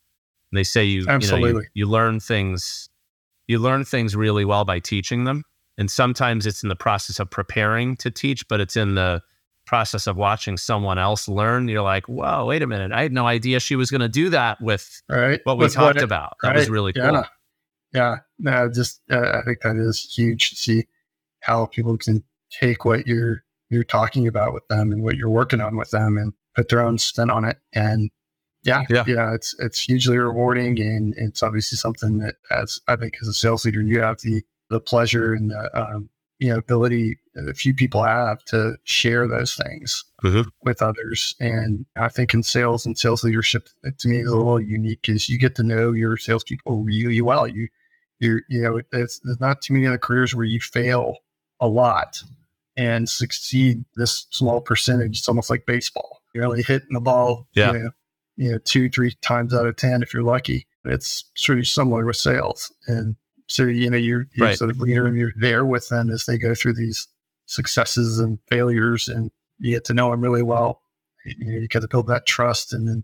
they 0.52 0.64
say 0.64 0.84
you 0.84 1.00
you, 1.00 1.06
know, 1.06 1.12
you 1.12 1.16
Absolutely. 1.16 1.68
you 1.74 1.86
learn 1.86 2.20
things 2.20 2.88
you 3.46 3.58
learn 3.58 3.84
things 3.84 4.14
really 4.14 4.44
well 4.44 4.64
by 4.64 4.78
teaching 4.78 5.24
them. 5.24 5.44
And 5.78 5.90
sometimes 5.90 6.44
it's 6.44 6.62
in 6.62 6.68
the 6.68 6.76
process 6.76 7.18
of 7.18 7.30
preparing 7.30 7.96
to 7.96 8.10
teach 8.10 8.46
but 8.48 8.60
it's 8.60 8.76
in 8.76 8.94
the 8.94 9.22
process 9.66 10.06
of 10.06 10.16
watching 10.16 10.56
someone 10.56 10.98
else 10.98 11.28
learn. 11.28 11.68
You're 11.68 11.82
like 11.82 12.06
whoa 12.08 12.46
wait 12.46 12.62
a 12.62 12.66
minute. 12.66 12.92
I 12.92 13.02
had 13.02 13.12
no 13.12 13.26
idea 13.26 13.60
she 13.60 13.76
was 13.76 13.90
going 13.90 14.00
to 14.00 14.08
do 14.08 14.28
that 14.30 14.60
with 14.60 15.02
right, 15.08 15.40
what 15.44 15.58
we 15.58 15.64
With 15.64 15.74
talked 15.74 15.98
it- 15.98 16.04
about. 16.04 16.36
That 16.42 16.54
was 16.54 16.64
right, 16.68 16.72
really 16.72 16.92
cool. 16.92 17.04
Yeah, 17.04 17.24
yeah. 17.94 18.16
No, 18.38 18.70
just 18.70 19.00
uh, 19.10 19.38
I 19.38 19.42
think 19.42 19.60
that 19.62 19.76
is 19.76 20.00
huge 20.00 20.50
to 20.50 20.56
see 20.56 20.86
how 21.40 21.66
people 21.66 21.96
can 21.96 22.22
take 22.50 22.84
what 22.84 23.06
you're 23.06 23.44
you're 23.70 23.84
talking 23.84 24.26
about 24.26 24.52
with 24.54 24.66
them 24.68 24.92
and 24.92 25.02
what 25.02 25.16
you're 25.16 25.28
working 25.30 25.60
on 25.60 25.76
with 25.76 25.90
them 25.90 26.16
and 26.16 26.32
put 26.54 26.68
their 26.68 26.80
own 26.80 26.98
spin 26.98 27.30
on 27.30 27.44
it. 27.44 27.58
And 27.72 28.10
yeah, 28.64 28.84
Yeah. 28.90 29.04
yeah, 29.06 29.34
it's 29.34 29.54
it's 29.58 29.80
hugely 29.80 30.18
rewarding 30.18 30.80
and 30.80 31.14
it's 31.16 31.42
obviously 31.42 31.76
something 31.76 32.18
that 32.18 32.36
as 32.50 32.80
I 32.88 32.96
think 32.96 33.14
as 33.22 33.28
a 33.28 33.32
sales 33.32 33.64
leader 33.64 33.80
you 33.82 34.00
have 34.00 34.18
the 34.20 34.42
the 34.70 34.80
pleasure 34.80 35.32
and 35.32 35.50
the 35.50 35.70
um, 35.80 36.08
you 36.40 36.48
know 36.50 36.58
ability 36.58 37.18
that 37.34 37.56
few 37.56 37.72
people 37.74 38.02
have 38.02 38.44
to 38.46 38.76
share 38.84 39.26
those 39.28 39.54
things 39.54 40.04
Mhm. 40.24 40.46
with 40.62 40.82
others. 40.82 41.36
And 41.40 41.86
I 41.96 42.08
think 42.08 42.34
in 42.34 42.42
sales 42.42 42.84
and 42.84 42.98
sales 42.98 43.22
leadership, 43.22 43.68
to 43.98 44.08
me, 44.08 44.18
is 44.18 44.28
a 44.28 44.36
little 44.36 44.60
unique 44.60 45.08
is 45.08 45.28
you 45.28 45.38
get 45.38 45.54
to 45.56 45.62
know 45.62 45.92
your 45.92 46.16
salespeople 46.16 46.82
really 46.82 47.20
well. 47.20 47.46
You, 47.46 47.68
you, 48.18 48.40
you 48.48 48.62
know, 48.62 48.80
it's, 48.92 49.20
there's 49.20 49.38
not 49.40 49.62
too 49.62 49.74
many 49.74 49.86
other 49.86 49.98
careers 49.98 50.34
where 50.34 50.44
you 50.44 50.58
fail 50.60 51.18
a 51.60 51.68
lot 51.68 52.20
and 52.78 53.08
succeed 53.08 53.84
this 53.96 54.26
small 54.30 54.60
percentage. 54.62 55.18
It's 55.18 55.28
almost 55.28 55.50
like 55.50 55.66
baseball. 55.66 56.22
You're 56.34 56.44
only 56.46 56.62
hitting 56.62 56.92
the 56.92 57.00
ball, 57.00 57.48
Yeah. 57.54 57.72
you 57.72 57.78
know, 57.80 57.90
you 58.36 58.52
know, 58.52 58.58
two, 58.64 58.88
three 58.88 59.14
times 59.20 59.52
out 59.52 59.66
of 59.66 59.74
10 59.76 60.02
if 60.02 60.14
you're 60.14 60.22
lucky. 60.22 60.66
It's 60.84 61.24
sort 61.34 61.58
of 61.58 61.66
similar 61.66 62.06
with 62.06 62.16
sales. 62.16 62.72
And 62.86 63.16
so, 63.48 63.64
you 63.64 63.90
know, 63.90 63.96
you're, 63.98 64.26
you're 64.34 64.46
Right. 64.48 64.56
sort 64.56 64.70
of 64.70 64.78
leader 64.78 65.06
and 65.06 65.16
you're 65.18 65.32
there 65.36 65.66
with 65.66 65.88
them 65.88 66.08
as 66.08 66.24
they 66.26 66.38
go 66.38 66.54
through 66.54 66.74
these 66.74 67.08
successes 67.46 68.20
and 68.20 68.38
failures 68.48 69.08
and 69.08 69.30
you 69.58 69.72
get 69.74 69.84
to 69.86 69.94
know 69.94 70.10
them 70.12 70.20
really 70.20 70.42
well. 70.42 70.80
You, 71.26 71.34
know, 71.46 71.58
you 71.60 71.68
get 71.68 71.80
to 71.82 71.88
build 71.88 72.06
that 72.06 72.26
trust 72.26 72.72
and 72.72 72.86
then, 72.88 73.02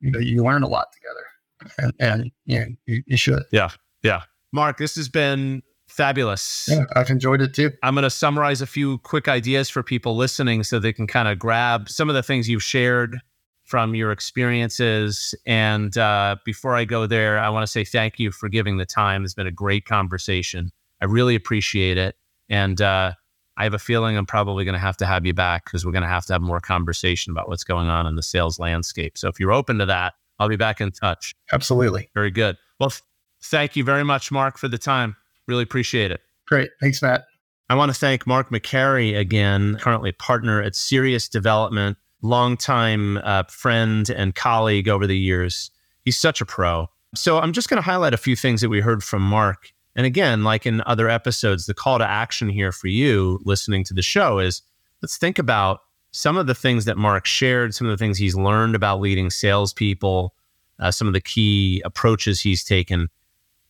you 0.00 0.10
know, 0.10 0.18
you 0.18 0.42
learn 0.42 0.64
a 0.64 0.68
lot 0.68 0.88
together 0.92 1.72
and, 1.78 1.92
and 2.00 2.30
you 2.44 2.58
know, 2.58 2.66
you, 2.86 3.02
you 3.06 3.16
should. 3.16 3.44
Yeah. 3.52 3.70
Yeah. 4.02 4.22
Mark 4.52 4.78
this 4.78 4.96
has 4.96 5.08
been 5.08 5.62
fabulous 5.96 6.68
Yeah. 6.70 6.84
I've 6.94 7.10
enjoyed 7.10 7.40
it 7.40 7.54
too. 7.54 7.72
I'm 7.82 7.94
going 7.94 8.02
to 8.04 8.10
summarize 8.10 8.60
a 8.60 8.66
few 8.66 8.98
quick 8.98 9.28
ideas 9.28 9.70
for 9.70 9.82
people 9.82 10.14
listening 10.14 10.62
so 10.62 10.78
they 10.78 10.92
can 10.92 11.06
kind 11.06 11.26
of 11.26 11.38
grab 11.38 11.88
some 11.88 12.08
of 12.08 12.14
the 12.14 12.22
things 12.22 12.48
you've 12.48 12.62
shared 12.62 13.18
from 13.64 13.94
your 13.94 14.12
experiences. 14.12 15.34
And 15.46 15.96
uh, 15.98 16.36
before 16.44 16.76
I 16.76 16.84
go 16.84 17.06
there, 17.06 17.38
I 17.38 17.48
want 17.48 17.64
to 17.64 17.66
say 17.66 17.82
thank 17.82 18.20
you 18.20 18.30
for 18.30 18.48
giving 18.48 18.76
the 18.76 18.86
time. 18.86 19.24
It's 19.24 19.34
been 19.34 19.46
a 19.46 19.52
great 19.52 19.86
conversation. 19.86 20.70
I 21.00 21.06
really 21.06 21.34
appreciate 21.34 21.98
it. 21.98 22.14
And 22.48 22.80
uh, 22.80 23.12
I 23.56 23.64
have 23.64 23.74
a 23.74 23.78
feeling 23.78 24.16
I'm 24.16 24.26
probably 24.26 24.64
going 24.64 24.74
to 24.74 24.78
have 24.78 24.96
to 24.98 25.06
have 25.06 25.26
you 25.26 25.34
back 25.34 25.64
because 25.64 25.84
we're 25.84 25.92
going 25.92 26.02
to 26.02 26.08
have 26.08 26.26
to 26.26 26.34
have 26.34 26.42
more 26.42 26.60
conversation 26.60 27.32
about 27.32 27.48
what's 27.48 27.64
going 27.64 27.88
on 27.88 28.06
in 28.06 28.14
the 28.14 28.22
sales 28.22 28.58
landscape. 28.58 29.18
So 29.18 29.28
if 29.28 29.40
you're 29.40 29.52
open 29.52 29.78
to 29.78 29.86
that, 29.86 30.14
I'll 30.38 30.48
be 30.48 30.56
back 30.56 30.80
in 30.80 30.92
touch. 30.92 31.34
Absolutely. 31.52 32.10
Very 32.14 32.30
good. 32.30 32.56
Well, 32.78 32.90
th- 32.90 33.02
thank 33.42 33.74
you 33.74 33.82
very 33.82 34.04
much, 34.04 34.30
Mark, 34.30 34.58
for 34.58 34.68
the 34.68 34.78
time. 34.78 35.16
Really 35.46 35.62
appreciate 35.62 36.10
it. 36.10 36.20
Great. 36.46 36.70
Thanks, 36.80 37.02
Matt. 37.02 37.24
I 37.68 37.74
want 37.74 37.92
to 37.92 37.98
thank 37.98 38.26
Mark 38.26 38.50
McCary 38.50 39.18
again, 39.18 39.76
currently 39.80 40.12
partner 40.12 40.62
at 40.62 40.76
Serious 40.76 41.28
Development, 41.28 41.96
longtime 42.22 43.18
uh, 43.18 43.42
friend 43.44 44.08
and 44.08 44.34
colleague 44.34 44.88
over 44.88 45.06
the 45.06 45.18
years. 45.18 45.70
He's 46.04 46.16
such 46.16 46.40
a 46.40 46.46
pro. 46.46 46.88
So 47.14 47.38
I'm 47.38 47.52
just 47.52 47.68
going 47.68 47.78
to 47.78 47.84
highlight 47.84 48.14
a 48.14 48.18
few 48.18 48.36
things 48.36 48.60
that 48.60 48.68
we 48.68 48.80
heard 48.80 49.02
from 49.02 49.22
Mark. 49.22 49.72
And 49.96 50.06
again, 50.06 50.44
like 50.44 50.66
in 50.66 50.82
other 50.86 51.08
episodes, 51.08 51.66
the 51.66 51.74
call 51.74 51.98
to 51.98 52.08
action 52.08 52.48
here 52.48 52.70
for 52.70 52.86
you 52.86 53.40
listening 53.44 53.82
to 53.84 53.94
the 53.94 54.02
show 54.02 54.38
is 54.38 54.62
let's 55.02 55.16
think 55.16 55.38
about 55.38 55.80
some 56.12 56.36
of 56.36 56.46
the 56.46 56.54
things 56.54 56.84
that 56.84 56.96
Mark 56.96 57.26
shared, 57.26 57.74
some 57.74 57.86
of 57.86 57.90
the 57.90 58.02
things 58.02 58.18
he's 58.18 58.36
learned 58.36 58.74
about 58.74 59.00
leading 59.00 59.30
salespeople, 59.30 60.34
uh, 60.78 60.90
some 60.90 61.06
of 61.06 61.14
the 61.14 61.20
key 61.20 61.82
approaches 61.84 62.40
he's 62.40 62.62
taken. 62.62 63.08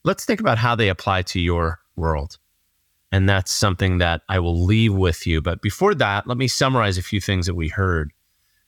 Let's 0.07 0.25
think 0.25 0.39
about 0.39 0.57
how 0.57 0.77
they 0.77 0.89
apply 0.89 1.23
to 1.23 1.41
your 1.41 1.81
world. 1.97 2.39
And 3.11 3.29
that's 3.29 3.51
something 3.51 3.99
that 3.99 4.23
I 4.29 4.39
will 4.39 4.65
leave 4.65 4.95
with 4.95 5.27
you. 5.27 5.43
But 5.43 5.63
before 5.63 5.97
that, 5.97 6.29
let 6.29 6.39
me 6.39 6.47
summarize 6.47 6.97
a 6.97 7.03
few 7.03 7.21
things 7.21 7.47
that 7.47 7.57
we 7.57 7.67
heard. 7.67 8.13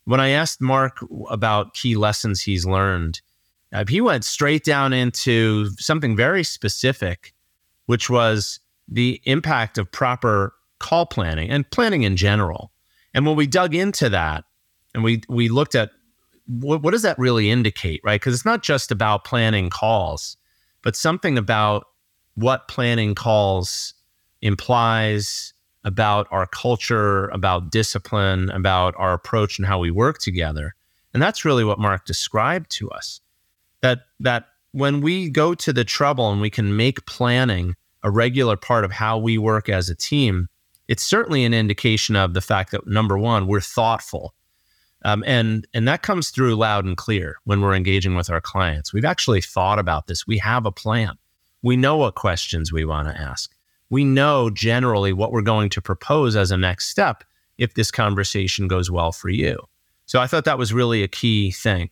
When 0.04 0.18
I 0.18 0.30
asked 0.30 0.60
Mark 0.60 0.98
about 1.30 1.74
key 1.74 1.94
lessons 1.94 2.42
he's 2.42 2.66
learned, 2.66 3.20
uh, 3.72 3.84
he 3.88 4.00
went 4.00 4.24
straight 4.24 4.64
down 4.64 4.92
into 4.92 5.70
something 5.76 6.16
very 6.16 6.42
specific, 6.42 7.32
which 7.86 8.10
was 8.10 8.58
the 8.88 9.20
impact 9.22 9.78
of 9.78 9.92
proper 9.92 10.54
call 10.80 11.06
planning 11.06 11.50
and 11.50 11.70
planning 11.70 12.02
in 12.02 12.16
general. 12.16 12.72
And 13.14 13.24
when 13.24 13.36
we 13.36 13.46
dug 13.46 13.76
into 13.76 14.08
that 14.08 14.42
and 14.92 15.04
we, 15.04 15.22
we 15.28 15.48
looked 15.48 15.76
at 15.76 15.92
what, 16.46 16.82
what 16.82 16.90
does 16.90 17.02
that 17.02 17.16
really 17.16 17.48
indicate, 17.48 18.00
right? 18.02 18.20
Because 18.20 18.34
it's 18.34 18.44
not 18.44 18.64
just 18.64 18.90
about 18.90 19.24
planning 19.24 19.70
calls, 19.70 20.37
but 20.88 20.96
something 20.96 21.36
about 21.36 21.84
what 22.34 22.66
planning 22.66 23.14
calls 23.14 23.92
implies 24.40 25.52
about 25.84 26.26
our 26.30 26.46
culture, 26.46 27.26
about 27.28 27.70
discipline, 27.70 28.48
about 28.48 28.94
our 28.96 29.12
approach 29.12 29.58
and 29.58 29.68
how 29.68 29.78
we 29.78 29.90
work 29.90 30.16
together. 30.16 30.74
And 31.12 31.22
that's 31.22 31.44
really 31.44 31.62
what 31.62 31.78
Mark 31.78 32.06
described 32.06 32.70
to 32.78 32.88
us. 32.88 33.20
That 33.82 34.06
that 34.20 34.46
when 34.72 35.02
we 35.02 35.28
go 35.28 35.54
to 35.56 35.74
the 35.74 35.84
trouble 35.84 36.32
and 36.32 36.40
we 36.40 36.48
can 36.48 36.74
make 36.74 37.04
planning 37.04 37.74
a 38.02 38.10
regular 38.10 38.56
part 38.56 38.86
of 38.86 38.90
how 38.90 39.18
we 39.18 39.36
work 39.36 39.68
as 39.68 39.90
a 39.90 39.94
team, 39.94 40.48
it's 40.88 41.02
certainly 41.02 41.44
an 41.44 41.52
indication 41.52 42.16
of 42.16 42.32
the 42.32 42.40
fact 42.40 42.70
that 42.70 42.86
number 42.86 43.18
one, 43.18 43.46
we're 43.46 43.60
thoughtful. 43.60 44.32
Um, 45.04 45.22
and 45.26 45.66
and 45.74 45.86
that 45.86 46.02
comes 46.02 46.30
through 46.30 46.56
loud 46.56 46.84
and 46.84 46.96
clear 46.96 47.36
when 47.44 47.60
we're 47.60 47.74
engaging 47.74 48.16
with 48.16 48.30
our 48.30 48.40
clients. 48.40 48.92
We've 48.92 49.04
actually 49.04 49.40
thought 49.40 49.78
about 49.78 50.06
this. 50.06 50.26
We 50.26 50.38
have 50.38 50.66
a 50.66 50.72
plan. 50.72 51.16
We 51.62 51.76
know 51.76 51.96
what 51.96 52.14
questions 52.14 52.72
we 52.72 52.84
want 52.84 53.08
to 53.08 53.20
ask. 53.20 53.54
We 53.90 54.04
know 54.04 54.50
generally 54.50 55.12
what 55.12 55.32
we're 55.32 55.42
going 55.42 55.70
to 55.70 55.80
propose 55.80 56.36
as 56.36 56.50
a 56.50 56.56
next 56.56 56.88
step 56.88 57.24
if 57.58 57.74
this 57.74 57.90
conversation 57.90 58.68
goes 58.68 58.90
well 58.90 59.12
for 59.12 59.28
you. 59.28 59.58
So 60.06 60.20
I 60.20 60.26
thought 60.26 60.44
that 60.44 60.58
was 60.58 60.72
really 60.72 61.02
a 61.02 61.08
key 61.08 61.50
thing. 61.50 61.90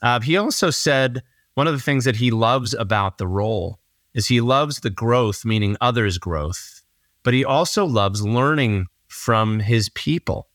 Uh, 0.00 0.20
he 0.20 0.36
also 0.36 0.70
said 0.70 1.22
one 1.54 1.66
of 1.66 1.74
the 1.74 1.80
things 1.80 2.04
that 2.04 2.16
he 2.16 2.30
loves 2.30 2.74
about 2.74 3.18
the 3.18 3.26
role 3.26 3.78
is 4.14 4.26
he 4.26 4.40
loves 4.40 4.80
the 4.80 4.90
growth, 4.90 5.44
meaning 5.44 5.76
others' 5.80 6.18
growth, 6.18 6.82
but 7.22 7.34
he 7.34 7.44
also 7.44 7.84
loves 7.84 8.22
learning 8.22 8.86
from 9.08 9.60
his 9.60 9.88
people. 9.90 10.48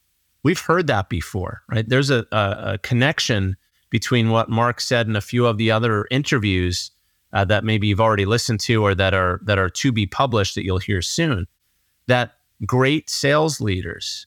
We've 0.47 0.61
heard 0.61 0.87
that 0.87 1.09
before, 1.09 1.61
right? 1.69 1.83
There's 1.89 2.09
a, 2.09 2.25
a, 2.31 2.73
a 2.75 2.77
connection 2.77 3.57
between 3.89 4.29
what 4.29 4.47
Mark 4.49 4.79
said 4.79 5.05
in 5.05 5.17
a 5.17 5.19
few 5.19 5.45
of 5.45 5.57
the 5.57 5.71
other 5.71 6.07
interviews 6.09 6.89
uh, 7.33 7.43
that 7.43 7.65
maybe 7.65 7.87
you've 7.87 7.99
already 7.99 8.23
listened 8.25 8.61
to 8.61 8.81
or 8.81 8.95
that 8.95 9.13
are 9.13 9.41
that 9.43 9.59
are 9.59 9.69
to 9.69 9.91
be 9.91 10.05
published 10.05 10.55
that 10.55 10.63
you'll 10.63 10.77
hear 10.77 11.01
soon. 11.01 11.47
That 12.05 12.37
great 12.65 13.09
sales 13.09 13.59
leaders 13.59 14.25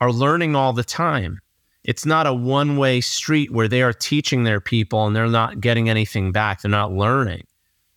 are 0.00 0.10
learning 0.10 0.56
all 0.56 0.72
the 0.72 0.82
time. 0.82 1.40
It's 1.84 2.06
not 2.06 2.26
a 2.26 2.32
one 2.32 2.78
way 2.78 3.02
street 3.02 3.50
where 3.50 3.68
they 3.68 3.82
are 3.82 3.92
teaching 3.92 4.44
their 4.44 4.62
people 4.62 5.06
and 5.06 5.14
they're 5.14 5.28
not 5.28 5.60
getting 5.60 5.90
anything 5.90 6.32
back. 6.32 6.62
They're 6.62 6.70
not 6.70 6.94
learning. 6.94 7.46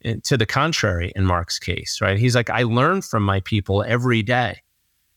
And 0.02 0.22
to 0.26 0.36
the 0.36 0.46
contrary, 0.46 1.14
in 1.16 1.24
Mark's 1.26 1.58
case, 1.58 2.02
right? 2.02 2.20
He's 2.20 2.36
like, 2.36 2.50
I 2.50 2.64
learn 2.64 3.02
from 3.02 3.24
my 3.24 3.40
people 3.40 3.82
every 3.88 4.24
day. 4.24 4.62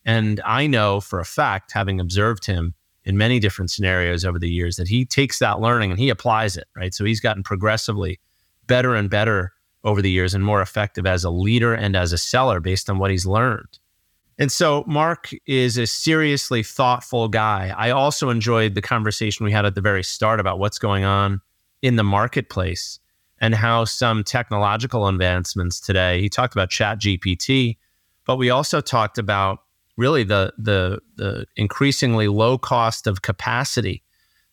And 0.05 0.41
I 0.45 0.67
know 0.67 1.01
for 1.01 1.21
a 1.21 1.25
fact, 1.25 1.73
having 1.73 2.01
observed 2.01 2.47
him 2.47 2.75
in 3.05 3.17
many 3.17 3.41
different 3.41 3.71
scenarios 3.71 4.25
over 4.25 4.39
the 4.39 4.51
years, 4.51 4.77
that 4.77 4.89
he 4.89 5.05
takes 5.05 5.39
that 5.39 5.61
learning 5.61 5.91
and 5.91 5.99
he 5.99 6.09
applies 6.09 6.57
it, 6.57 6.69
right? 6.77 6.95
So 6.95 7.05
he's 7.05 7.21
gotten 7.21 7.43
progressively 7.43 8.21
better 8.67 8.95
and 8.95 9.11
better 9.11 9.53
over 9.85 10.01
the 10.01 10.11
years 10.11 10.35
and 10.35 10.45
more 10.45 10.63
effective 10.63 11.07
as 11.07 11.25
a 11.25 11.31
leader 11.31 11.75
and 11.75 11.97
as 11.97 12.13
a 12.13 12.19
seller 12.19 12.61
based 12.61 12.89
on 12.89 12.99
what 12.99 13.11
he's 13.11 13.27
learned. 13.27 13.79
And 14.39 14.51
so 14.51 14.85
Mark 14.87 15.31
is 15.47 15.77
a 15.77 15.87
seriously 15.87 16.63
thoughtful 16.63 17.29
guy. 17.29 17.75
I 17.77 17.91
also 17.91 18.31
enjoyed 18.31 18.75
the 18.75 18.83
conversation 18.83 19.45
we 19.45 19.53
had 19.53 19.67
at 19.67 19.75
the 19.75 19.81
very 19.81 20.03
start 20.03 20.41
about 20.41 20.59
what's 20.59 20.79
going 20.79 21.05
on 21.05 21.41
in 21.83 21.97
the 21.97 22.05
marketplace 22.05 22.99
and 23.41 23.55
how 23.55 23.85
some 23.85 24.25
technological 24.25 25.07
advancements 25.09 25.81
today. 25.81 26.21
He 26.21 26.29
talked 26.29 26.55
about 26.55 26.71
Chat 26.71 27.01
GPT, 27.01 27.77
but 28.25 28.37
we 28.37 28.51
also 28.51 28.81
talked 28.81 29.19
about 29.19 29.61
really 29.97 30.25
the 30.25 30.53
the 30.59 31.01
the 31.17 31.47
increasingly 31.57 32.29
low 32.29 32.59
cost 32.59 33.07
of 33.07 33.23
capacity, 33.23 34.03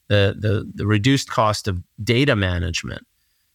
the 0.07 0.35
the 0.37 0.69
the 0.73 0.87
reduced 0.87 1.29
cost 1.29 1.67
of 1.67 1.81
data 2.03 2.35
management. 2.35 3.05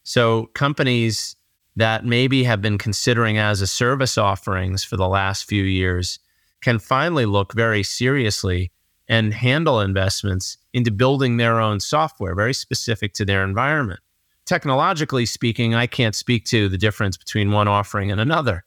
So 0.02 0.46
companies 0.54 1.36
that 1.76 2.04
maybe 2.04 2.44
have 2.44 2.62
been 2.62 2.78
considering 2.78 3.38
as 3.38 3.60
a 3.60 3.66
service 3.66 4.16
offerings 4.16 4.84
for 4.84 4.96
the 4.96 5.08
last 5.08 5.44
few 5.44 5.64
years 5.64 6.18
can 6.62 6.78
finally 6.78 7.26
look 7.26 7.52
very 7.52 7.82
seriously 7.82 8.70
and 9.08 9.34
handle 9.34 9.80
investments 9.80 10.56
into 10.72 10.90
building 10.90 11.36
their 11.36 11.60
own 11.60 11.80
software 11.80 12.34
very 12.34 12.54
specific 12.54 13.12
to 13.14 13.24
their 13.24 13.44
environment. 13.44 14.00
Technologically 14.46 15.26
speaking, 15.26 15.74
I 15.74 15.86
can't 15.86 16.14
speak 16.14 16.44
to 16.46 16.68
the 16.68 16.78
difference 16.78 17.16
between 17.16 17.50
one 17.50 17.68
offering 17.68 18.10
and 18.10 18.20
another, 18.20 18.64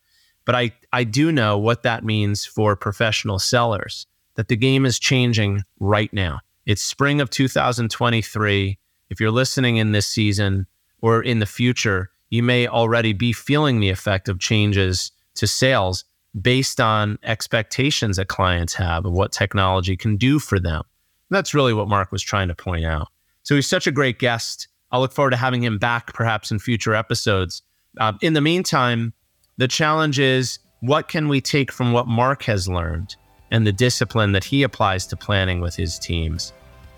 but 0.48 0.56
I, 0.56 0.72
I 0.94 1.04
do 1.04 1.30
know 1.34 1.58
what 1.58 1.84
that 1.84 2.06
means 2.06 2.46
for 2.46 2.78
professional 2.78 3.38
sellers 3.38 4.08
that 4.36 4.48
the 4.48 4.56
game 4.56 4.86
is 4.86 4.98
changing 4.98 5.64
right 5.82 6.12
now. 6.14 6.40
It's 6.66 6.82
spring 6.82 7.20
of 7.20 7.30
2023. 7.30 8.80
If 9.10 9.20
you're 9.20 9.30
listening 9.30 9.76
in 9.76 9.92
this 9.92 10.08
season 10.08 10.66
or 11.02 11.22
in 11.22 11.40
the 11.40 11.46
future, 11.46 12.12
you 12.30 12.44
may 12.44 12.66
already 12.66 13.12
be 13.12 13.34
feeling 13.34 13.82
the 13.82 13.90
effect 13.90 14.30
of 14.30 14.40
changes 14.40 15.12
to 15.36 15.48
sales 15.48 16.06
based 16.40 16.80
on 16.80 17.20
expectations 17.24 18.16
that 18.16 18.30
clients 18.30 18.74
have 18.76 19.06
of 19.06 19.12
what 19.12 19.34
technology 19.34 19.98
can 19.98 20.16
do 20.16 20.40
for 20.40 20.62
them. 20.62 20.84
that's 21.30 21.54
really 21.54 21.74
what 21.74 21.90
Mark 21.90 22.10
was 22.10 22.24
trying 22.24 22.48
to 22.48 22.56
point 22.56 22.86
out. 22.86 23.10
So 23.44 23.56
he's 23.56 23.68
such 23.68 23.86
a 23.86 23.92
great 23.92 24.18
guest. 24.18 24.70
I'll 24.92 25.02
look 25.02 25.12
forward 25.12 25.32
to 25.32 25.38
having 25.38 25.62
him 25.62 25.78
back 25.78 26.14
perhaps 26.14 26.52
in 26.52 26.60
future 26.60 26.96
episodes. 26.96 27.64
Uh, 28.00 28.14
in 28.22 28.32
the 28.32 28.42
meantime, 28.42 29.14
the 29.58 29.68
challenge 29.68 30.20
is 30.20 30.60
what 30.82 31.08
can 31.08 31.28
we 31.28 31.42
take 31.42 31.72
from 31.72 31.92
what 31.92 32.08
Mark 32.08 32.44
has 32.44 32.68
learned 32.68 33.16
and 33.50 33.66
the 33.66 33.72
discipline 33.72 34.32
that 34.34 34.44
he 34.44 34.64
applies 34.64 35.08
to 35.08 35.18
planning 35.18 35.62
with 35.62 35.76
his 35.76 35.98
teams 35.98 36.54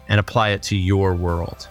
and 0.10 0.20
apply 0.20 0.50
it 0.50 0.62
to 0.64 0.76
your 0.76 1.16
world? 1.16 1.68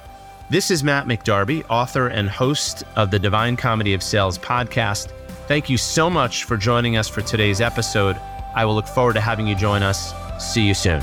This 0.50 0.70
is 0.70 0.82
Matt 0.82 1.06
McDarby, 1.06 1.64
author 1.68 2.08
and 2.08 2.30
host 2.30 2.84
of 2.96 3.10
the 3.10 3.18
Divine 3.18 3.56
Comedy 3.56 3.92
of 3.92 4.02
Sales 4.02 4.38
podcast. 4.38 5.10
Thank 5.46 5.68
you 5.68 5.76
so 5.76 6.08
much 6.08 6.44
for 6.44 6.56
joining 6.56 6.96
us 6.96 7.06
for 7.06 7.20
today's 7.20 7.60
episode. 7.60 8.16
I 8.54 8.64
will 8.64 8.74
look 8.74 8.86
forward 8.86 9.14
to 9.14 9.20
having 9.20 9.46
you 9.46 9.54
join 9.54 9.82
us. 9.82 10.14
See 10.38 10.66
you 10.66 10.74
soon. 10.74 11.02